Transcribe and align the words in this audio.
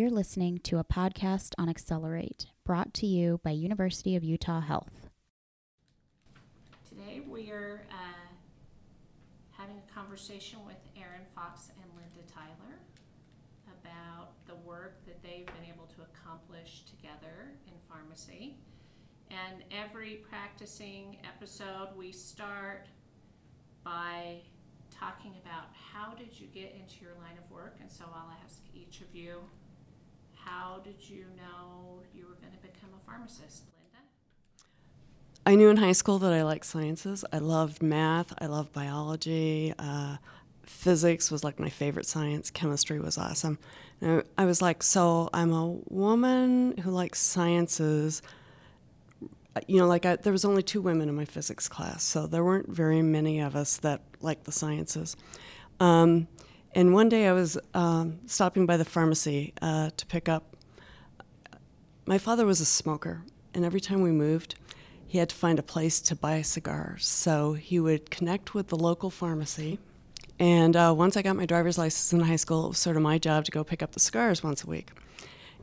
You're 0.00 0.08
listening 0.08 0.60
to 0.60 0.78
a 0.78 0.82
podcast 0.82 1.52
on 1.58 1.68
Accelerate, 1.68 2.46
brought 2.64 2.94
to 2.94 3.06
you 3.06 3.38
by 3.44 3.50
University 3.50 4.16
of 4.16 4.24
Utah 4.24 4.62
Health. 4.62 5.10
Today 6.88 7.20
we 7.28 7.50
are 7.50 7.82
uh, 7.90 8.32
having 9.50 9.76
a 9.76 9.94
conversation 9.94 10.60
with 10.64 10.78
Erin 10.96 11.26
Fox 11.34 11.68
and 11.82 11.84
Linda 11.94 12.26
Tyler 12.32 12.78
about 13.82 14.30
the 14.46 14.54
work 14.66 15.04
that 15.04 15.22
they've 15.22 15.44
been 15.44 15.68
able 15.68 15.84
to 15.88 16.00
accomplish 16.00 16.84
together 16.86 17.52
in 17.66 17.74
pharmacy. 17.86 18.56
And 19.28 19.62
every 19.70 20.22
practicing 20.30 21.18
episode, 21.26 21.88
we 21.94 22.10
start 22.10 22.86
by 23.84 24.36
talking 24.90 25.34
about 25.44 25.66
how 25.92 26.14
did 26.14 26.40
you 26.40 26.46
get 26.46 26.74
into 26.74 27.02
your 27.02 27.12
line 27.18 27.36
of 27.36 27.50
work. 27.50 27.76
And 27.82 27.90
so 27.90 28.04
I'll 28.14 28.34
ask 28.42 28.62
each 28.74 29.02
of 29.02 29.14
you, 29.14 29.40
how 30.44 30.80
did 30.84 30.96
you 31.08 31.24
know 31.36 32.02
you 32.14 32.26
were 32.26 32.34
going 32.34 32.52
to 32.52 32.58
become 32.58 32.90
a 32.94 33.10
pharmacist? 33.10 33.64
Linda? 33.76 34.06
I 35.46 35.54
knew 35.54 35.68
in 35.68 35.76
high 35.76 35.92
school 35.92 36.18
that 36.18 36.32
I 36.32 36.42
liked 36.42 36.66
sciences. 36.66 37.24
I 37.32 37.38
loved 37.38 37.82
math, 37.82 38.32
I 38.38 38.46
loved 38.46 38.72
biology. 38.72 39.74
Uh, 39.78 40.16
physics 40.62 41.30
was 41.30 41.42
like 41.42 41.58
my 41.58 41.68
favorite 41.68 42.06
science, 42.06 42.50
chemistry 42.50 43.00
was 43.00 43.18
awesome. 43.18 43.58
And 44.00 44.22
I, 44.38 44.44
was 44.44 44.62
like, 44.62 44.82
so 44.82 45.28
I'm 45.34 45.52
a 45.52 45.66
woman 45.88 46.76
who 46.78 46.90
likes 46.90 47.20
sciences 47.20 48.22
you 49.66 49.78
know, 49.78 49.86
like 49.86 50.06
I, 50.06 50.16
there 50.16 50.32
was 50.32 50.44
only 50.44 50.62
two 50.62 50.80
women 50.80 51.08
in 51.08 51.14
my 51.14 51.24
physics 51.24 51.68
class, 51.68 52.02
so 52.02 52.26
there 52.26 52.44
weren't 52.44 52.68
very 52.68 53.02
many 53.02 53.40
of 53.40 53.56
us 53.56 53.78
that 53.78 54.00
liked 54.20 54.44
the 54.44 54.52
sciences. 54.52 55.16
Um, 55.80 56.28
and 56.74 56.94
one 56.94 57.08
day 57.08 57.26
I 57.26 57.32
was 57.32 57.58
um, 57.74 58.20
stopping 58.26 58.66
by 58.66 58.76
the 58.76 58.84
pharmacy 58.84 59.52
uh, 59.60 59.90
to 59.96 60.06
pick 60.06 60.28
up. 60.28 60.56
My 62.06 62.18
father 62.18 62.46
was 62.46 62.60
a 62.60 62.64
smoker, 62.64 63.22
and 63.54 63.64
every 63.64 63.80
time 63.80 64.02
we 64.02 64.10
moved, 64.10 64.54
he 65.06 65.18
had 65.18 65.28
to 65.30 65.34
find 65.34 65.58
a 65.58 65.62
place 65.62 66.00
to 66.02 66.14
buy 66.14 66.40
cigars. 66.42 67.06
So 67.06 67.54
he 67.54 67.80
would 67.80 68.10
connect 68.10 68.54
with 68.54 68.68
the 68.68 68.76
local 68.76 69.10
pharmacy. 69.10 69.80
And 70.38 70.76
uh, 70.76 70.94
once 70.96 71.16
I 71.16 71.22
got 71.22 71.34
my 71.34 71.46
driver's 71.46 71.76
license 71.76 72.12
in 72.12 72.20
high 72.20 72.36
school, 72.36 72.66
it 72.66 72.68
was 72.68 72.78
sort 72.78 72.96
of 72.96 73.02
my 73.02 73.18
job 73.18 73.44
to 73.46 73.50
go 73.50 73.64
pick 73.64 73.82
up 73.82 73.92
the 73.92 74.00
cigars 74.00 74.42
once 74.44 74.62
a 74.62 74.68
week. 74.68 74.90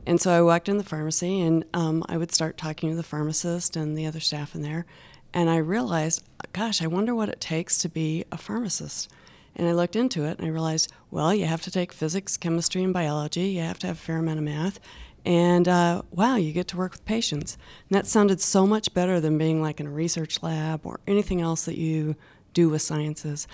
And 0.06 0.20
so 0.20 0.30
I 0.30 0.42
walked 0.42 0.68
in 0.68 0.78
the 0.78 0.84
pharmacy 0.84 1.40
and 1.40 1.64
um, 1.74 2.04
I 2.08 2.16
would 2.16 2.32
start 2.32 2.56
talking 2.56 2.90
to 2.90 2.96
the 2.96 3.02
pharmacist 3.02 3.76
and 3.76 3.96
the 3.96 4.06
other 4.06 4.20
staff 4.20 4.54
in 4.54 4.62
there. 4.62 4.86
And 5.34 5.50
I 5.50 5.56
realized, 5.56 6.22
gosh, 6.52 6.82
I 6.82 6.86
wonder 6.86 7.14
what 7.14 7.28
it 7.28 7.40
takes 7.40 7.78
to 7.78 7.88
be 7.88 8.24
a 8.30 8.36
pharmacist. 8.38 9.10
And 9.58 9.68
I 9.68 9.72
looked 9.72 9.96
into 9.96 10.24
it 10.24 10.38
and 10.38 10.46
I 10.46 10.50
realized, 10.50 10.92
well, 11.10 11.34
you 11.34 11.46
have 11.46 11.62
to 11.62 11.70
take 11.70 11.92
physics, 11.92 12.36
chemistry, 12.36 12.82
and 12.82 12.94
biology. 12.94 13.48
You 13.48 13.62
have 13.62 13.78
to 13.80 13.88
have 13.88 13.96
a 13.96 14.00
fair 14.00 14.18
amount 14.18 14.38
of 14.38 14.44
math. 14.44 14.78
And 15.24 15.68
uh, 15.68 16.02
wow, 16.12 16.36
you 16.36 16.52
get 16.52 16.68
to 16.68 16.76
work 16.76 16.92
with 16.92 17.04
patients. 17.04 17.58
And 17.90 17.96
that 17.96 18.06
sounded 18.06 18.40
so 18.40 18.66
much 18.66 18.94
better 18.94 19.20
than 19.20 19.36
being 19.36 19.60
like 19.60 19.80
in 19.80 19.86
a 19.86 19.90
research 19.90 20.42
lab 20.42 20.86
or 20.86 21.00
anything 21.06 21.40
else 21.40 21.64
that 21.64 21.76
you 21.76 22.14
do 22.54 22.68
with 22.70 22.82
sciences. 22.82 23.48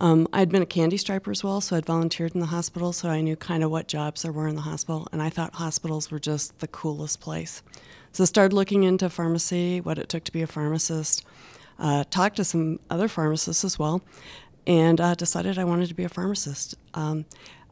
Um, 0.00 0.26
I'd 0.32 0.48
been 0.48 0.62
a 0.62 0.66
candy 0.66 0.96
striper 0.96 1.30
as 1.30 1.44
well, 1.44 1.60
so 1.60 1.76
I'd 1.76 1.84
volunteered 1.84 2.32
in 2.34 2.40
the 2.40 2.46
hospital, 2.46 2.94
so 2.94 3.10
I 3.10 3.20
knew 3.20 3.36
kind 3.36 3.62
of 3.62 3.70
what 3.70 3.86
jobs 3.86 4.22
there 4.22 4.32
were 4.32 4.48
in 4.48 4.56
the 4.56 4.62
hospital, 4.62 5.06
and 5.12 5.20
I 5.20 5.28
thought 5.28 5.56
hospitals 5.56 6.10
were 6.10 6.18
just 6.18 6.58
the 6.60 6.68
coolest 6.68 7.20
place. 7.20 7.62
So 8.12 8.24
I 8.24 8.26
started 8.26 8.54
looking 8.54 8.82
into 8.82 9.10
pharmacy, 9.10 9.78
what 9.82 9.98
it 9.98 10.08
took 10.08 10.24
to 10.24 10.32
be 10.32 10.40
a 10.40 10.46
pharmacist, 10.46 11.22
uh, 11.78 12.04
talked 12.08 12.36
to 12.36 12.44
some 12.44 12.80
other 12.88 13.08
pharmacists 13.08 13.62
as 13.62 13.78
well, 13.78 14.00
and 14.70 15.00
uh, 15.00 15.16
decided 15.16 15.58
I 15.58 15.64
wanted 15.64 15.88
to 15.88 15.94
be 15.94 16.04
a 16.04 16.08
pharmacist. 16.08 16.76
Um, 16.94 17.24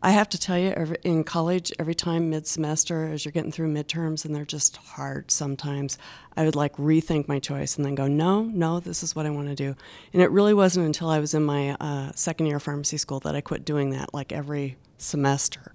I 0.02 0.10
have 0.10 0.28
to 0.30 0.38
tell 0.38 0.58
you, 0.58 0.70
every, 0.70 0.96
in 1.04 1.22
college, 1.22 1.72
every 1.78 1.94
time 1.94 2.28
mid 2.28 2.44
semester, 2.48 3.06
as 3.06 3.24
you're 3.24 3.30
getting 3.30 3.52
through 3.52 3.72
midterms, 3.72 4.24
and 4.24 4.34
they're 4.34 4.44
just 4.44 4.78
hard 4.78 5.30
sometimes, 5.30 5.96
I 6.36 6.44
would 6.44 6.56
like 6.56 6.76
rethink 6.76 7.28
my 7.28 7.38
choice 7.38 7.76
and 7.76 7.84
then 7.84 7.94
go, 7.94 8.08
no, 8.08 8.42
no, 8.42 8.80
this 8.80 9.04
is 9.04 9.14
what 9.14 9.26
I 9.26 9.30
want 9.30 9.46
to 9.46 9.54
do. 9.54 9.76
And 10.12 10.20
it 10.20 10.30
really 10.32 10.54
wasn't 10.54 10.86
until 10.86 11.08
I 11.08 11.20
was 11.20 11.34
in 11.34 11.44
my 11.44 11.76
uh, 11.78 12.10
second 12.16 12.46
year 12.46 12.56
of 12.56 12.64
pharmacy 12.64 12.96
school 12.96 13.20
that 13.20 13.36
I 13.36 13.42
quit 13.42 13.64
doing 13.64 13.90
that, 13.90 14.12
like 14.12 14.32
every 14.32 14.76
semester. 14.96 15.72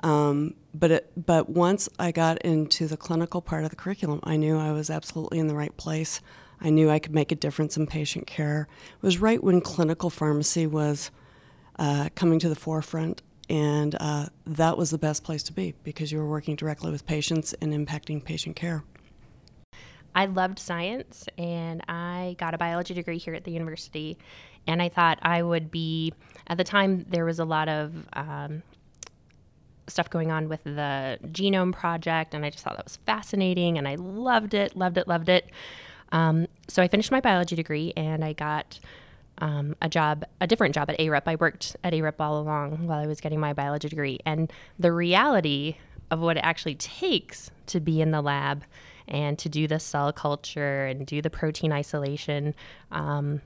Um, 0.00 0.54
but 0.72 0.90
it, 0.90 1.12
but 1.26 1.50
once 1.50 1.90
I 1.98 2.12
got 2.12 2.40
into 2.40 2.86
the 2.86 2.96
clinical 2.96 3.42
part 3.42 3.64
of 3.64 3.70
the 3.70 3.76
curriculum, 3.76 4.20
I 4.24 4.38
knew 4.38 4.58
I 4.58 4.72
was 4.72 4.88
absolutely 4.88 5.38
in 5.38 5.48
the 5.48 5.54
right 5.54 5.76
place. 5.76 6.22
I 6.62 6.70
knew 6.70 6.88
I 6.88 6.98
could 6.98 7.14
make 7.14 7.32
a 7.32 7.34
difference 7.34 7.76
in 7.76 7.86
patient 7.86 8.26
care. 8.26 8.68
It 8.94 9.02
was 9.02 9.18
right 9.18 9.42
when 9.42 9.60
clinical 9.60 10.10
pharmacy 10.10 10.66
was 10.66 11.10
uh, 11.78 12.08
coming 12.14 12.38
to 12.38 12.48
the 12.48 12.54
forefront 12.54 13.20
and 13.50 13.96
uh, 13.98 14.26
that 14.46 14.78
was 14.78 14.90
the 14.90 14.98
best 14.98 15.24
place 15.24 15.42
to 15.44 15.52
be 15.52 15.74
because 15.82 16.12
you 16.12 16.18
were 16.18 16.28
working 16.28 16.56
directly 16.56 16.90
with 16.90 17.04
patients 17.04 17.52
and 17.54 17.72
impacting 17.72 18.24
patient 18.24 18.56
care. 18.56 18.84
I 20.14 20.26
loved 20.26 20.58
science 20.58 21.26
and 21.36 21.82
I 21.88 22.36
got 22.38 22.54
a 22.54 22.58
biology 22.58 22.94
degree 22.94 23.18
here 23.18 23.34
at 23.34 23.44
the 23.44 23.50
university. 23.50 24.16
And 24.66 24.80
I 24.80 24.88
thought 24.88 25.18
I 25.22 25.42
would 25.42 25.70
be, 25.70 26.12
at 26.46 26.56
the 26.56 26.64
time, 26.64 27.04
there 27.08 27.24
was 27.24 27.40
a 27.40 27.44
lot 27.44 27.68
of 27.68 27.92
um, 28.12 28.62
stuff 29.88 30.08
going 30.08 30.30
on 30.30 30.48
with 30.48 30.62
the 30.62 31.18
Genome 31.26 31.72
Project, 31.72 32.32
and 32.32 32.44
I 32.44 32.50
just 32.50 32.62
thought 32.62 32.76
that 32.76 32.84
was 32.84 32.98
fascinating 33.04 33.76
and 33.76 33.88
I 33.88 33.96
loved 33.96 34.54
it, 34.54 34.76
loved 34.76 34.98
it, 34.98 35.08
loved 35.08 35.28
it. 35.28 35.50
Um, 36.12 36.46
so 36.68 36.82
I 36.82 36.88
finished 36.88 37.10
my 37.10 37.20
biology 37.20 37.56
degree 37.56 37.92
and 37.96 38.24
I 38.24 38.34
got 38.34 38.78
um, 39.38 39.74
a 39.82 39.88
job, 39.88 40.24
a 40.40 40.46
different 40.46 40.74
job 40.74 40.88
at 40.90 40.98
ARUP. 40.98 41.22
I 41.26 41.36
worked 41.36 41.76
at 41.82 41.92
ARUP 41.92 42.20
all 42.20 42.38
along 42.40 42.86
while 42.86 43.00
I 43.00 43.06
was 43.06 43.20
getting 43.20 43.40
my 43.40 43.52
biology 43.52 43.88
degree. 43.88 44.18
And 44.24 44.52
the 44.78 44.92
reality 44.92 45.76
of 46.10 46.20
what 46.20 46.36
it 46.36 46.40
actually 46.44 46.74
takes 46.76 47.50
to 47.66 47.80
be 47.80 48.00
in 48.00 48.10
the 48.10 48.20
lab 48.20 48.64
and 49.08 49.38
to 49.38 49.48
do 49.48 49.66
the 49.66 49.80
cell 49.80 50.12
culture 50.12 50.86
and 50.86 51.06
do 51.06 51.20
the 51.20 51.30
protein 51.30 51.72
isolation 51.72 52.54
um, 52.92 53.40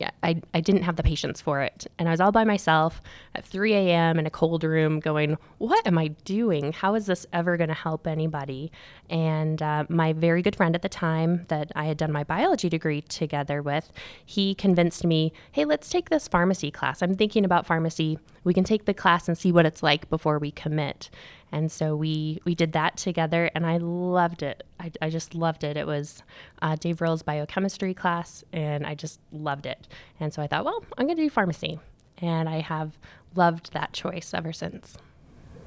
yeah, 0.00 0.10
I, 0.22 0.40
I 0.54 0.62
didn't 0.62 0.84
have 0.84 0.96
the 0.96 1.02
patience 1.02 1.42
for 1.42 1.60
it. 1.60 1.86
And 1.98 2.08
I 2.08 2.12
was 2.12 2.20
all 2.20 2.32
by 2.32 2.44
myself 2.44 3.02
at 3.34 3.44
3 3.44 3.74
a.m. 3.74 4.18
in 4.18 4.24
a 4.24 4.30
cold 4.30 4.64
room 4.64 4.98
going, 4.98 5.36
What 5.58 5.86
am 5.86 5.98
I 5.98 6.08
doing? 6.24 6.72
How 6.72 6.94
is 6.94 7.04
this 7.04 7.26
ever 7.34 7.58
going 7.58 7.68
to 7.68 7.74
help 7.74 8.06
anybody? 8.06 8.72
And 9.10 9.60
uh, 9.60 9.84
my 9.90 10.14
very 10.14 10.40
good 10.40 10.56
friend 10.56 10.74
at 10.74 10.80
the 10.80 10.88
time 10.88 11.44
that 11.48 11.70
I 11.76 11.84
had 11.84 11.98
done 11.98 12.12
my 12.12 12.24
biology 12.24 12.70
degree 12.70 13.02
together 13.02 13.60
with, 13.60 13.92
he 14.24 14.54
convinced 14.54 15.04
me, 15.04 15.34
Hey, 15.52 15.66
let's 15.66 15.90
take 15.90 16.08
this 16.08 16.28
pharmacy 16.28 16.70
class. 16.70 17.02
I'm 17.02 17.14
thinking 17.14 17.44
about 17.44 17.66
pharmacy. 17.66 18.18
We 18.42 18.54
can 18.54 18.64
take 18.64 18.86
the 18.86 18.94
class 18.94 19.28
and 19.28 19.36
see 19.36 19.52
what 19.52 19.66
it's 19.66 19.82
like 19.82 20.08
before 20.08 20.38
we 20.38 20.50
commit. 20.50 21.10
And 21.52 21.70
so 21.70 21.96
we 21.96 22.40
we 22.44 22.54
did 22.54 22.72
that 22.72 22.96
together, 22.96 23.50
and 23.54 23.66
I 23.66 23.78
loved 23.78 24.42
it. 24.42 24.64
I, 24.78 24.92
I 25.02 25.10
just 25.10 25.34
loved 25.34 25.64
it. 25.64 25.76
It 25.76 25.86
was 25.86 26.22
uh, 26.62 26.76
Dave 26.76 27.00
Rill's 27.00 27.22
biochemistry 27.22 27.94
class, 27.94 28.44
and 28.52 28.86
I 28.86 28.94
just 28.94 29.20
loved 29.32 29.66
it. 29.66 29.88
And 30.20 30.32
so 30.32 30.42
I 30.42 30.46
thought, 30.46 30.64
well, 30.64 30.84
I'm 30.96 31.06
going 31.06 31.16
to 31.16 31.22
do 31.22 31.30
pharmacy, 31.30 31.80
and 32.18 32.48
I 32.48 32.60
have 32.60 32.98
loved 33.34 33.72
that 33.72 33.92
choice 33.92 34.32
ever 34.32 34.52
since. 34.52 34.96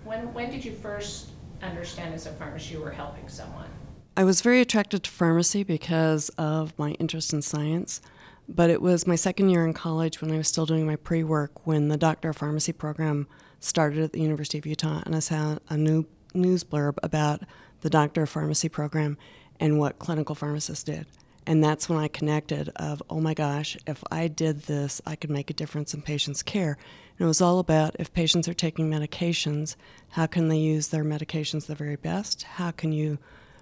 When 0.06 0.34
when 0.34 0.50
did 0.50 0.64
you 0.64 0.74
first 0.74 1.30
understand 1.62 2.14
as 2.14 2.26
a 2.26 2.32
pharmacist 2.32 2.72
you 2.72 2.82
were 2.82 2.92
helping 2.92 3.28
someone? 3.28 3.70
I 4.16 4.24
was 4.24 4.42
very 4.42 4.62
attracted 4.62 5.04
to 5.04 5.12
pharmacy 5.12 5.64
because 5.64 6.30
of 6.38 6.78
my 6.78 6.92
interest 6.92 7.34
in 7.34 7.42
science. 7.42 8.00
But 8.48 8.70
it 8.70 8.82
was 8.82 9.08
my 9.08 9.16
second 9.16 9.50
year 9.50 9.66
in 9.66 9.74
college 9.74 10.22
when 10.22 10.32
I 10.32 10.38
was 10.38 10.48
still 10.48 10.66
doing 10.66 10.86
my 10.86 10.98
pre 10.98 11.24
work 11.24 11.66
when 11.66 11.88
the 11.88 11.98
Doctor 11.98 12.30
of 12.30 12.38
Pharmacy 12.38 12.74
program 12.74 13.28
started 13.64 14.04
at 14.04 14.14
the 14.14 14.22
University 14.22 14.58
of 14.58 14.66
Utah, 14.66 15.02
and 15.06 15.16
I 15.16 15.20
saw 15.20 15.58
a 15.70 15.78
new 15.78 16.06
news 16.34 16.64
blurb 16.64 16.98
about 17.02 17.42
the 17.82 17.90
Doctor 17.90 18.24
of 18.24 18.30
Pharmacy 18.30 18.70
program 18.70 19.18
and 19.60 19.80
what 19.80 20.00
clinical 20.00 20.36
pharmacists 20.36 20.84
did. 20.84 21.08
And 21.46 21.64
that's 21.64 21.90
when 21.90 22.00
I 22.00 22.08
connected 22.08 22.70
of, 22.76 23.04
oh 23.10 23.20
my 23.20 23.34
gosh, 23.34 23.78
if 23.86 24.04
I 24.10 24.28
did 24.28 24.64
this, 24.64 25.02
I 25.06 25.16
could 25.16 25.30
make 25.30 25.50
a 25.50 25.54
difference 25.54 25.94
in 25.94 26.02
patients' 26.02 26.44
care. 26.44 26.78
And 27.18 27.26
it 27.26 27.28
was 27.28 27.42
all 27.42 27.60
about 27.60 27.96
if 28.00 28.14
patients 28.14 28.48
are 28.48 28.54
taking 28.54 28.90
medications, 28.90 29.76
how 30.12 30.26
can 30.26 30.48
they 30.48 30.58
use 30.58 30.88
their 30.88 31.04
medications 31.04 31.66
the 31.66 31.76
very 31.76 31.98
best? 31.98 32.44
How 32.44 32.72
can 32.72 32.94
you 32.94 33.18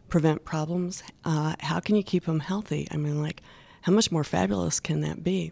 prevent 0.09 0.45
problems? 0.45 1.03
Uh, 1.25 1.55
how 1.59 1.79
can 1.79 1.95
you 1.95 2.03
keep 2.03 2.25
them 2.25 2.39
healthy? 2.39 2.87
I 2.91 2.97
mean, 2.97 3.21
like, 3.21 3.41
how 3.81 3.91
much 3.91 4.11
more 4.11 4.23
fabulous 4.23 4.79
can 4.79 5.01
that 5.01 5.23
be? 5.23 5.51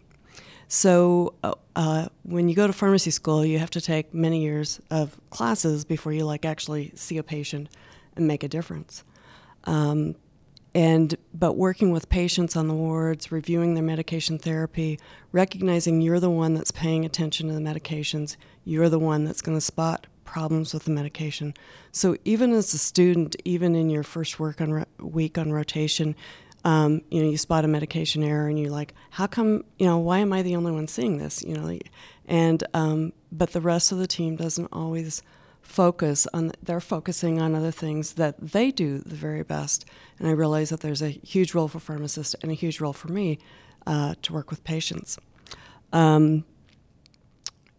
So, 0.72 1.34
uh, 1.42 1.54
uh, 1.74 2.06
when 2.22 2.48
you 2.48 2.54
go 2.54 2.68
to 2.68 2.72
pharmacy 2.72 3.10
school, 3.10 3.44
you 3.44 3.58
have 3.58 3.70
to 3.70 3.80
take 3.80 4.14
many 4.14 4.40
years 4.40 4.80
of 4.88 5.20
classes 5.30 5.84
before 5.84 6.12
you 6.12 6.24
like 6.24 6.44
actually 6.44 6.92
see 6.94 7.18
a 7.18 7.24
patient 7.24 7.68
and 8.14 8.28
make 8.28 8.44
a 8.44 8.48
difference. 8.48 9.02
Um, 9.64 10.14
and 10.72 11.16
but 11.34 11.54
working 11.56 11.90
with 11.90 12.08
patients 12.08 12.54
on 12.54 12.68
the 12.68 12.74
wards, 12.74 13.32
reviewing 13.32 13.74
their 13.74 13.82
medication 13.82 14.38
therapy, 14.38 15.00
recognizing 15.32 16.02
you're 16.02 16.20
the 16.20 16.30
one 16.30 16.54
that's 16.54 16.70
paying 16.70 17.04
attention 17.04 17.48
to 17.48 17.54
the 17.54 17.60
medications, 17.60 18.36
you're 18.64 18.88
the 18.88 19.00
one 19.00 19.24
that's 19.24 19.42
going 19.42 19.56
to 19.56 19.60
spot 19.60 20.06
problems 20.24 20.72
with 20.72 20.84
the 20.84 20.92
medication. 20.92 21.52
So 21.90 22.16
even 22.24 22.52
as 22.52 22.72
a 22.72 22.78
student, 22.78 23.34
even 23.44 23.74
in 23.74 23.90
your 23.90 24.04
first 24.04 24.38
work 24.38 24.60
on 24.60 24.72
ro- 24.72 24.84
week 25.00 25.36
on 25.36 25.52
rotation, 25.52 26.14
um, 26.64 27.02
you 27.10 27.22
know, 27.22 27.30
you 27.30 27.38
spot 27.38 27.64
a 27.64 27.68
medication 27.68 28.22
error 28.22 28.48
and 28.48 28.58
you're 28.58 28.70
like, 28.70 28.94
how 29.10 29.26
come, 29.26 29.64
you 29.78 29.86
know, 29.86 29.98
why 29.98 30.18
am 30.18 30.32
I 30.32 30.42
the 30.42 30.56
only 30.56 30.72
one 30.72 30.88
seeing 30.88 31.18
this? 31.18 31.42
You 31.42 31.54
know, 31.54 31.78
and, 32.26 32.64
um, 32.74 33.12
but 33.32 33.52
the 33.52 33.60
rest 33.60 33.92
of 33.92 33.98
the 33.98 34.06
team 34.06 34.36
doesn't 34.36 34.68
always 34.72 35.22
focus 35.62 36.26
on 36.32 36.52
they're 36.62 36.80
focusing 36.80 37.40
on 37.40 37.54
other 37.54 37.70
things 37.70 38.14
that 38.14 38.34
they 38.40 38.70
do 38.70 38.98
the 38.98 39.14
very 39.14 39.42
best 39.42 39.84
and 40.18 40.26
i 40.26 40.30
realize 40.30 40.70
that 40.70 40.80
there's 40.80 41.02
a 41.02 41.10
huge 41.10 41.54
role 41.54 41.68
for 41.68 41.78
pharmacists 41.78 42.34
and 42.42 42.50
a 42.50 42.54
huge 42.54 42.80
role 42.80 42.92
for 42.92 43.08
me 43.08 43.38
uh, 43.86 44.14
to 44.22 44.32
work 44.32 44.50
with 44.50 44.64
patients 44.64 45.18
um, 45.92 46.44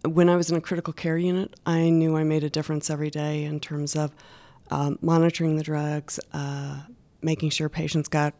when 0.05 0.29
i 0.29 0.35
was 0.35 0.49
in 0.49 0.55
a 0.55 0.61
critical 0.61 0.93
care 0.93 1.17
unit 1.17 1.53
i 1.65 1.89
knew 1.89 2.15
i 2.15 2.23
made 2.23 2.43
a 2.43 2.49
difference 2.49 2.89
every 2.89 3.09
day 3.09 3.43
in 3.43 3.59
terms 3.59 3.95
of 3.95 4.13
um, 4.69 4.97
monitoring 5.01 5.57
the 5.57 5.63
drugs 5.63 6.19
uh, 6.33 6.79
making 7.21 7.49
sure 7.49 7.67
patients 7.67 8.07
got 8.07 8.33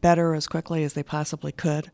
better 0.00 0.34
as 0.34 0.46
quickly 0.46 0.84
as 0.84 0.94
they 0.94 1.02
possibly 1.02 1.52
could 1.52 1.90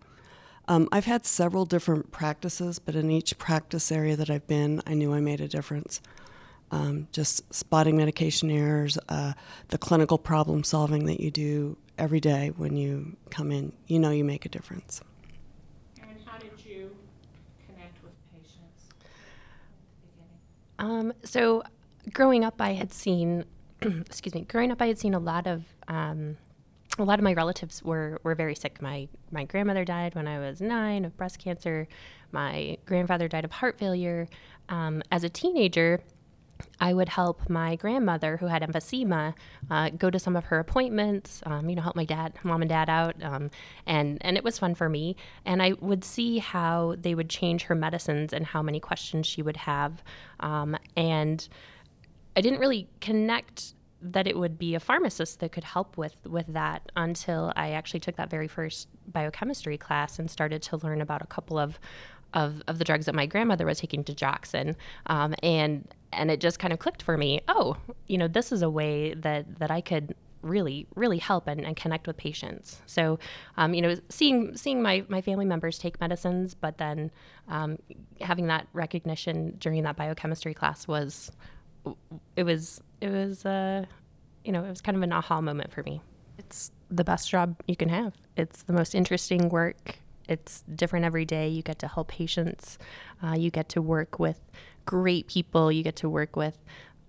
um, 0.68 0.88
I've 0.92 1.06
had 1.06 1.26
several 1.26 1.64
different 1.64 2.12
practices, 2.12 2.78
but 2.78 2.94
in 2.94 3.10
each 3.10 3.36
practice 3.38 3.90
area 3.90 4.14
that 4.14 4.30
I've 4.30 4.46
been, 4.46 4.80
I 4.86 4.94
knew 4.94 5.12
I 5.12 5.18
made 5.18 5.40
a 5.40 5.48
difference 5.48 6.00
um, 6.70 7.08
just 7.12 7.52
spotting 7.52 7.96
medication 7.96 8.50
errors, 8.50 8.98
uh, 9.08 9.32
the 9.68 9.78
clinical 9.78 10.18
problem 10.18 10.64
solving 10.64 11.06
that 11.06 11.20
you 11.20 11.30
do 11.30 11.76
every 11.98 12.20
day 12.20 12.52
when 12.56 12.76
you 12.76 13.16
come 13.30 13.50
in, 13.50 13.72
you 13.86 13.98
know 13.98 14.10
you 14.10 14.24
make 14.24 14.46
a 14.46 14.48
difference. 14.48 15.00
And 16.00 16.18
how 16.24 16.38
did 16.38 16.52
you 16.64 16.96
connect 17.66 18.02
with 18.02 18.12
patients? 18.32 18.88
Um, 20.78 21.12
so, 21.24 21.62
growing 22.12 22.44
up, 22.44 22.60
I 22.60 22.74
had 22.74 22.92
seen, 22.92 23.44
excuse 23.82 24.34
me, 24.34 24.42
growing 24.42 24.70
up, 24.70 24.80
I 24.80 24.86
had 24.86 24.98
seen 24.98 25.14
a 25.14 25.20
lot 25.20 25.46
of. 25.46 25.64
A 27.00 27.04
lot 27.04 27.18
of 27.18 27.24
my 27.24 27.32
relatives 27.32 27.82
were, 27.82 28.20
were 28.22 28.34
very 28.34 28.54
sick. 28.54 28.82
My 28.82 29.08
my 29.30 29.44
grandmother 29.44 29.84
died 29.84 30.14
when 30.14 30.28
I 30.28 30.38
was 30.38 30.60
nine 30.60 31.04
of 31.04 31.16
breast 31.16 31.38
cancer. 31.38 31.88
My 32.30 32.76
grandfather 32.84 33.26
died 33.26 33.44
of 33.44 33.52
heart 33.52 33.78
failure. 33.78 34.28
Um, 34.68 35.02
as 35.10 35.24
a 35.24 35.28
teenager, 35.28 36.00
I 36.80 36.92
would 36.92 37.08
help 37.08 37.48
my 37.48 37.76
grandmother 37.76 38.36
who 38.36 38.46
had 38.46 38.62
emphysema 38.62 39.34
uh, 39.70 39.90
go 39.90 40.10
to 40.10 40.18
some 40.18 40.36
of 40.36 40.44
her 40.46 40.58
appointments, 40.58 41.42
um, 41.46 41.68
you 41.68 41.76
know, 41.76 41.82
help 41.82 41.96
my 41.96 42.04
dad, 42.04 42.34
mom 42.42 42.62
and 42.62 42.68
dad 42.68 42.88
out. 42.90 43.16
Um, 43.22 43.50
and, 43.86 44.18
and 44.20 44.36
it 44.36 44.44
was 44.44 44.58
fun 44.58 44.74
for 44.74 44.88
me. 44.88 45.16
And 45.44 45.62
I 45.62 45.72
would 45.80 46.04
see 46.04 46.38
how 46.38 46.96
they 46.98 47.14
would 47.14 47.30
change 47.30 47.64
her 47.64 47.74
medicines 47.74 48.32
and 48.32 48.46
how 48.46 48.62
many 48.62 48.80
questions 48.80 49.26
she 49.26 49.42
would 49.42 49.58
have. 49.58 50.02
Um, 50.40 50.76
and 50.96 51.48
I 52.36 52.40
didn't 52.40 52.60
really 52.60 52.88
connect 53.00 53.74
that 54.02 54.26
it 54.26 54.38
would 54.38 54.58
be 54.58 54.74
a 54.74 54.80
pharmacist 54.80 55.40
that 55.40 55.52
could 55.52 55.64
help 55.64 55.96
with 55.96 56.26
with 56.26 56.46
that 56.48 56.90
until 56.96 57.52
I 57.56 57.70
actually 57.70 58.00
took 58.00 58.16
that 58.16 58.30
very 58.30 58.48
first 58.48 58.88
biochemistry 59.06 59.76
class 59.76 60.18
and 60.18 60.30
started 60.30 60.62
to 60.62 60.76
learn 60.78 61.00
about 61.00 61.22
a 61.22 61.26
couple 61.26 61.58
of 61.58 61.78
of, 62.32 62.62
of 62.68 62.78
the 62.78 62.84
drugs 62.84 63.06
that 63.06 63.14
my 63.14 63.26
grandmother 63.26 63.66
was 63.66 63.80
taking 63.80 64.04
digoxin 64.04 64.76
um, 65.06 65.34
and 65.42 65.92
and 66.12 66.30
it 66.30 66.40
just 66.40 66.58
kind 66.58 66.72
of 66.72 66.78
clicked 66.78 67.02
for 67.02 67.16
me. 67.16 67.40
Oh, 67.48 67.76
you 68.06 68.18
know, 68.18 68.28
this 68.28 68.52
is 68.52 68.62
a 68.62 68.70
way 68.70 69.14
that 69.14 69.58
that 69.58 69.70
I 69.70 69.80
could 69.80 70.14
really 70.42 70.86
really 70.94 71.18
help 71.18 71.46
and, 71.46 71.66
and 71.66 71.76
connect 71.76 72.06
with 72.06 72.16
patients 72.16 72.80
so 72.86 73.18
um, 73.58 73.74
you 73.74 73.82
know 73.82 73.94
seeing 74.08 74.56
seeing 74.56 74.80
my, 74.80 75.04
my 75.08 75.20
family 75.20 75.44
members 75.44 75.78
take 75.78 76.00
medicines 76.00 76.54
but 76.54 76.78
then 76.78 77.10
um, 77.48 77.78
having 78.22 78.46
that 78.46 78.66
recognition 78.72 79.54
during 79.58 79.82
that 79.82 79.96
biochemistry 79.96 80.54
class 80.54 80.88
was 80.88 81.30
it 82.36 82.44
was 82.44 82.80
it 83.00 83.10
was 83.10 83.44
uh, 83.46 83.84
you 84.44 84.52
know 84.52 84.64
it 84.64 84.70
was 84.70 84.80
kind 84.80 84.96
of 84.96 85.02
an 85.02 85.12
aha 85.12 85.40
moment 85.40 85.70
for 85.70 85.82
me 85.82 86.00
it's 86.38 86.70
the 86.90 87.04
best 87.04 87.28
job 87.28 87.54
you 87.66 87.76
can 87.76 87.88
have 87.88 88.14
it's 88.36 88.62
the 88.64 88.72
most 88.72 88.94
interesting 88.94 89.48
work 89.48 89.98
it's 90.28 90.62
different 90.74 91.04
every 91.04 91.24
day 91.24 91.48
you 91.48 91.62
get 91.62 91.78
to 91.78 91.88
help 91.88 92.08
patients 92.08 92.78
uh, 93.22 93.34
you 93.36 93.50
get 93.50 93.68
to 93.68 93.82
work 93.82 94.18
with 94.18 94.40
great 94.90 95.28
people. 95.28 95.70
You 95.70 95.84
get 95.84 95.96
to 95.96 96.08
work 96.08 96.34
with 96.34 96.58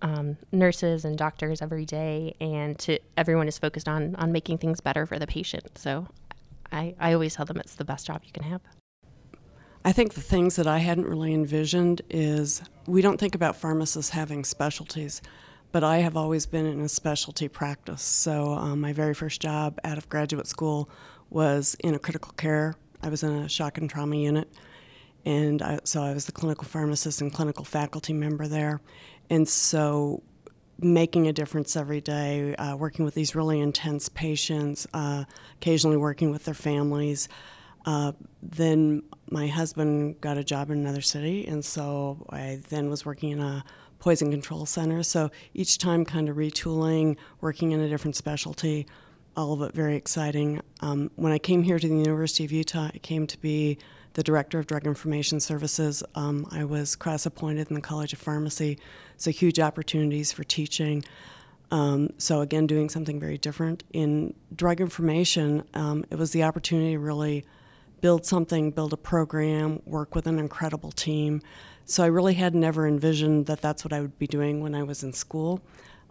um, 0.02 0.36
nurses 0.52 1.04
and 1.04 1.18
doctors 1.18 1.60
every 1.60 1.84
day, 1.84 2.36
and 2.40 2.78
to 2.80 2.98
everyone 3.16 3.48
is 3.48 3.58
focused 3.58 3.88
on 3.88 4.14
on 4.16 4.32
making 4.32 4.58
things 4.58 4.80
better 4.80 5.06
for 5.06 5.18
the 5.18 5.26
patient. 5.26 5.78
So, 5.78 6.06
I 6.70 6.94
I 7.00 7.12
always 7.12 7.34
tell 7.34 7.46
them 7.46 7.58
it's 7.58 7.74
the 7.74 7.84
best 7.84 8.06
job 8.06 8.22
you 8.24 8.32
can 8.32 8.44
have. 8.44 8.60
I 9.84 9.92
think 9.92 10.14
the 10.14 10.20
things 10.20 10.54
that 10.56 10.66
I 10.68 10.78
hadn't 10.78 11.06
really 11.06 11.34
envisioned 11.34 12.02
is 12.08 12.62
we 12.86 13.02
don't 13.02 13.18
think 13.18 13.34
about 13.34 13.56
pharmacists 13.56 14.10
having 14.10 14.44
specialties, 14.44 15.22
but 15.70 15.84
I 15.84 15.98
have 15.98 16.16
always 16.16 16.46
been 16.46 16.66
in 16.66 16.80
a 16.80 16.88
specialty 16.88 17.48
practice. 17.48 18.02
So 18.02 18.52
um, 18.52 18.80
my 18.80 18.92
very 18.92 19.14
first 19.14 19.40
job 19.40 19.78
out 19.84 19.98
of 19.98 20.08
graduate 20.08 20.46
school 20.46 20.88
was 21.30 21.76
in 21.80 21.94
a 21.94 21.98
critical 21.98 22.32
care. 22.32 22.74
I 23.02 23.08
was 23.08 23.22
in 23.22 23.30
a 23.30 23.48
shock 23.48 23.78
and 23.78 23.88
trauma 23.88 24.16
unit 24.16 24.48
and 25.24 25.62
I, 25.62 25.80
so 25.84 26.02
I 26.02 26.12
was 26.12 26.26
the 26.26 26.32
clinical 26.32 26.64
pharmacist 26.64 27.20
and 27.20 27.32
clinical 27.32 27.64
faculty 27.64 28.12
member 28.12 28.48
there, 28.48 28.80
and 29.30 29.48
so 29.48 30.22
making 30.78 31.28
a 31.28 31.32
difference 31.32 31.76
every 31.76 32.00
day, 32.00 32.56
uh, 32.56 32.76
working 32.76 33.04
with 33.04 33.14
these 33.14 33.34
really 33.34 33.60
intense 33.60 34.08
patients, 34.08 34.86
uh, 34.94 35.24
occasionally 35.56 35.96
working 35.96 36.30
with 36.30 36.44
their 36.44 36.54
families. 36.54 37.28
Uh, 37.84 38.12
then 38.42 39.02
my 39.30 39.46
husband 39.46 40.20
got 40.20 40.38
a 40.38 40.44
job 40.44 40.70
in 40.70 40.78
another 40.78 41.00
city, 41.00 41.46
and 41.46 41.64
so 41.64 42.24
I 42.30 42.60
then 42.68 42.90
was 42.90 43.04
working 43.04 43.30
in 43.30 43.40
a 43.40 43.64
poison 43.98 44.30
control 44.30 44.66
center. 44.66 45.02
So 45.02 45.30
each 45.54 45.78
time, 45.78 46.04
kind 46.04 46.28
of 46.28 46.36
retooling, 46.36 47.16
working 47.40 47.72
in 47.72 47.80
a 47.80 47.88
different 47.88 48.16
specialty, 48.16 48.86
all 49.36 49.52
of 49.52 49.62
it 49.62 49.74
very 49.74 49.96
exciting. 49.96 50.60
Um, 50.80 51.10
when 51.16 51.32
I 51.32 51.38
came 51.38 51.62
here 51.62 51.78
to 51.78 51.88
the 51.88 51.94
University 51.94 52.44
of 52.44 52.52
Utah, 52.52 52.90
it 52.94 53.02
came 53.02 53.26
to 53.28 53.40
be 53.40 53.78
the 54.14 54.22
director 54.22 54.58
of 54.58 54.66
drug 54.66 54.86
information 54.86 55.40
services. 55.40 56.02
Um, 56.14 56.46
I 56.50 56.64
was 56.64 56.96
cross 56.96 57.24
appointed 57.26 57.68
in 57.68 57.74
the 57.74 57.80
College 57.80 58.12
of 58.12 58.18
Pharmacy, 58.18 58.78
so 59.16 59.30
huge 59.30 59.58
opportunities 59.58 60.32
for 60.32 60.44
teaching. 60.44 61.04
Um, 61.70 62.10
so, 62.18 62.42
again, 62.42 62.66
doing 62.66 62.90
something 62.90 63.18
very 63.18 63.38
different. 63.38 63.84
In 63.94 64.34
drug 64.54 64.80
information, 64.80 65.64
um, 65.72 66.04
it 66.10 66.16
was 66.16 66.32
the 66.32 66.42
opportunity 66.42 66.92
to 66.92 66.98
really 66.98 67.46
build 68.02 68.26
something, 68.26 68.70
build 68.70 68.92
a 68.92 68.98
program, 68.98 69.80
work 69.86 70.14
with 70.14 70.26
an 70.26 70.38
incredible 70.38 70.92
team. 70.92 71.40
So, 71.86 72.04
I 72.04 72.08
really 72.08 72.34
had 72.34 72.54
never 72.54 72.86
envisioned 72.86 73.46
that 73.46 73.62
that's 73.62 73.84
what 73.84 73.94
I 73.94 74.00
would 74.02 74.18
be 74.18 74.26
doing 74.26 74.60
when 74.60 74.74
I 74.74 74.82
was 74.82 75.02
in 75.02 75.14
school. 75.14 75.62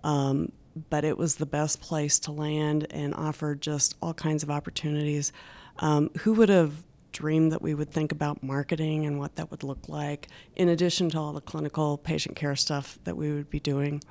Um, 0.03 0.51
but 0.89 1.03
it 1.03 1.17
was 1.17 1.35
the 1.35 1.45
best 1.45 1.81
place 1.81 2.17
to 2.19 2.31
land 2.31 2.87
and 2.89 3.13
offered 3.13 3.61
just 3.61 3.95
all 4.01 4.13
kinds 4.13 4.41
of 4.41 4.49
opportunities. 4.49 5.31
Um, 5.77 6.09
who 6.21 6.33
would 6.33 6.49
have 6.49 6.83
dreamed 7.11 7.51
that 7.51 7.61
we 7.61 7.73
would 7.73 7.91
think 7.91 8.11
about 8.11 8.41
marketing 8.41 9.05
and 9.05 9.19
what 9.19 9.35
that 9.35 9.51
would 9.51 9.63
look 9.63 9.89
like, 9.89 10.29
in 10.55 10.69
addition 10.69 11.09
to 11.09 11.17
all 11.17 11.33
the 11.33 11.41
clinical 11.41 11.97
patient 11.97 12.35
care 12.35 12.55
stuff 12.55 12.97
that 13.03 13.17
we 13.17 13.33
would 13.33 13.49
be 13.49 13.59
doing. 13.59 14.01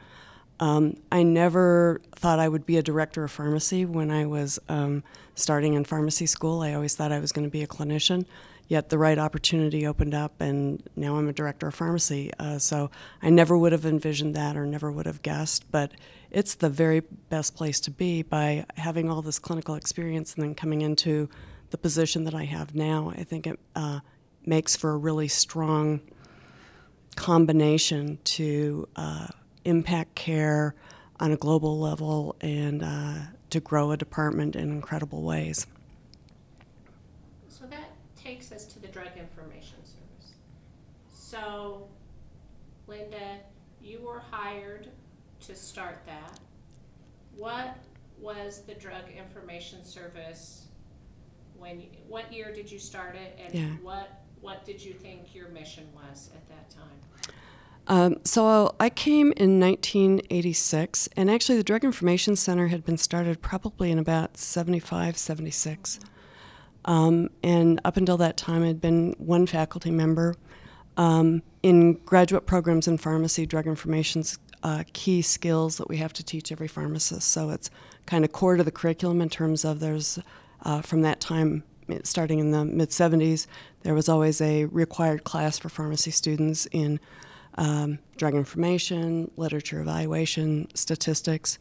Um, 0.60 0.98
I 1.10 1.22
never 1.22 2.02
thought 2.14 2.38
I 2.38 2.48
would 2.48 2.66
be 2.66 2.76
a 2.76 2.82
director 2.82 3.24
of 3.24 3.30
pharmacy 3.30 3.86
when 3.86 4.10
I 4.10 4.26
was 4.26 4.58
um, 4.68 5.02
starting 5.34 5.72
in 5.72 5.84
pharmacy 5.84 6.26
school. 6.26 6.60
I 6.60 6.74
always 6.74 6.94
thought 6.94 7.12
I 7.12 7.18
was 7.18 7.32
going 7.32 7.46
to 7.46 7.50
be 7.50 7.62
a 7.62 7.66
clinician, 7.66 8.26
yet 8.68 8.90
the 8.90 8.98
right 8.98 9.18
opportunity 9.18 9.86
opened 9.86 10.14
up, 10.14 10.38
and 10.38 10.82
now 10.96 11.16
I'm 11.16 11.28
a 11.28 11.32
director 11.32 11.68
of 11.68 11.74
pharmacy. 11.74 12.30
Uh, 12.38 12.58
so 12.58 12.90
I 13.22 13.30
never 13.30 13.56
would 13.56 13.72
have 13.72 13.86
envisioned 13.86 14.36
that 14.36 14.54
or 14.54 14.66
never 14.66 14.92
would 14.92 15.06
have 15.06 15.22
guessed, 15.22 15.70
but 15.72 15.92
it's 16.30 16.54
the 16.54 16.68
very 16.68 17.00
best 17.00 17.56
place 17.56 17.80
to 17.80 17.90
be 17.90 18.22
by 18.22 18.66
having 18.76 19.08
all 19.10 19.22
this 19.22 19.38
clinical 19.38 19.74
experience 19.74 20.34
and 20.34 20.44
then 20.44 20.54
coming 20.54 20.82
into 20.82 21.30
the 21.70 21.78
position 21.78 22.24
that 22.24 22.34
I 22.34 22.44
have 22.44 22.74
now, 22.74 23.12
I 23.16 23.24
think 23.24 23.46
it 23.46 23.58
uh, 23.74 24.00
makes 24.44 24.76
for 24.76 24.90
a 24.90 24.96
really 24.96 25.28
strong 25.28 26.00
combination 27.16 28.18
to 28.24 28.88
uh, 28.96 29.28
impact 29.64 30.14
care 30.14 30.74
on 31.18 31.32
a 31.32 31.36
global 31.36 31.78
level 31.78 32.36
and 32.40 32.82
uh, 32.82 33.14
to 33.50 33.60
grow 33.60 33.90
a 33.90 33.96
department 33.96 34.56
in 34.56 34.70
incredible 34.70 35.22
ways. 35.22 35.66
So 37.48 37.66
that 37.66 37.90
takes 38.16 38.52
us 38.52 38.64
to 38.66 38.78
the 38.78 38.88
Drug 38.88 39.08
Information 39.18 39.76
Service. 39.84 40.34
So, 41.12 41.86
Linda, 42.86 43.38
you 43.82 44.00
were 44.00 44.22
hired 44.30 44.88
to 45.40 45.54
start 45.54 46.02
that. 46.06 46.38
What 47.36 47.76
was 48.18 48.62
the 48.66 48.74
Drug 48.74 49.04
Information 49.16 49.84
Service 49.84 50.66
when, 51.58 51.80
you- 51.80 51.88
what 52.08 52.32
year 52.32 52.52
did 52.54 52.70
you 52.70 52.78
start 52.78 53.14
it? 53.16 53.38
Yeah. 53.52 53.60
And 53.62 53.82
what, 53.82 54.22
what 54.40 54.64
did 54.64 54.82
you 54.82 54.92
think 54.94 55.34
your 55.34 55.48
mission 55.48 55.86
was 55.94 56.30
at 56.34 56.48
that 56.48 56.70
time? 56.70 56.88
Um, 57.90 58.18
so 58.24 58.76
I 58.78 58.88
came 58.88 59.32
in 59.36 59.58
1986, 59.58 61.08
and 61.16 61.28
actually 61.28 61.58
the 61.58 61.64
Drug 61.64 61.82
Information 61.82 62.36
Center 62.36 62.68
had 62.68 62.84
been 62.84 62.96
started 62.96 63.42
probably 63.42 63.90
in 63.90 63.98
about 63.98 64.36
75, 64.36 65.18
76. 65.18 65.98
Um, 66.84 67.30
and 67.42 67.80
up 67.84 67.96
until 67.96 68.16
that 68.18 68.36
time, 68.36 68.62
I'd 68.62 68.80
been 68.80 69.16
one 69.18 69.44
faculty 69.44 69.90
member. 69.90 70.36
Um, 70.96 71.42
in 71.64 71.94
graduate 71.94 72.46
programs 72.46 72.86
in 72.86 72.96
pharmacy, 72.96 73.44
drug 73.44 73.66
information's 73.66 74.38
uh, 74.62 74.84
key 74.92 75.20
skills 75.20 75.76
that 75.78 75.88
we 75.88 75.96
have 75.96 76.12
to 76.12 76.22
teach 76.22 76.52
every 76.52 76.68
pharmacist. 76.68 77.26
So 77.26 77.50
it's 77.50 77.70
kind 78.06 78.24
of 78.24 78.30
core 78.30 78.56
to 78.56 78.62
the 78.62 78.70
curriculum 78.70 79.20
in 79.20 79.30
terms 79.30 79.64
of 79.64 79.80
there's 79.80 80.20
uh, 80.62 80.80
from 80.80 81.02
that 81.02 81.20
time, 81.20 81.64
starting 82.04 82.38
in 82.38 82.52
the 82.52 82.64
mid 82.64 82.90
70s, 82.90 83.48
there 83.82 83.94
was 83.94 84.08
always 84.08 84.40
a 84.40 84.66
required 84.66 85.24
class 85.24 85.58
for 85.58 85.68
pharmacy 85.68 86.12
students 86.12 86.66
in 86.66 87.00
um, 87.56 87.98
drug 88.16 88.34
information, 88.34 89.30
literature 89.36 89.80
evaluation, 89.80 90.68
statistics. 90.74 91.58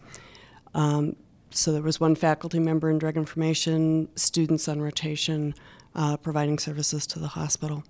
Um, 0.73 1.15
so 1.51 1.71
there 1.71 1.81
was 1.81 1.99
one 1.99 2.15
faculty 2.15 2.59
member 2.59 2.89
in 2.89 2.99
drug 2.99 3.17
information, 3.17 4.07
students 4.15 4.67
on 4.67 4.81
rotation, 4.81 5.55
uh, 5.95 6.17
providing 6.17 6.59
services 6.59 7.07
to 7.07 7.19
the 7.19 7.27
hospital. 7.27 7.83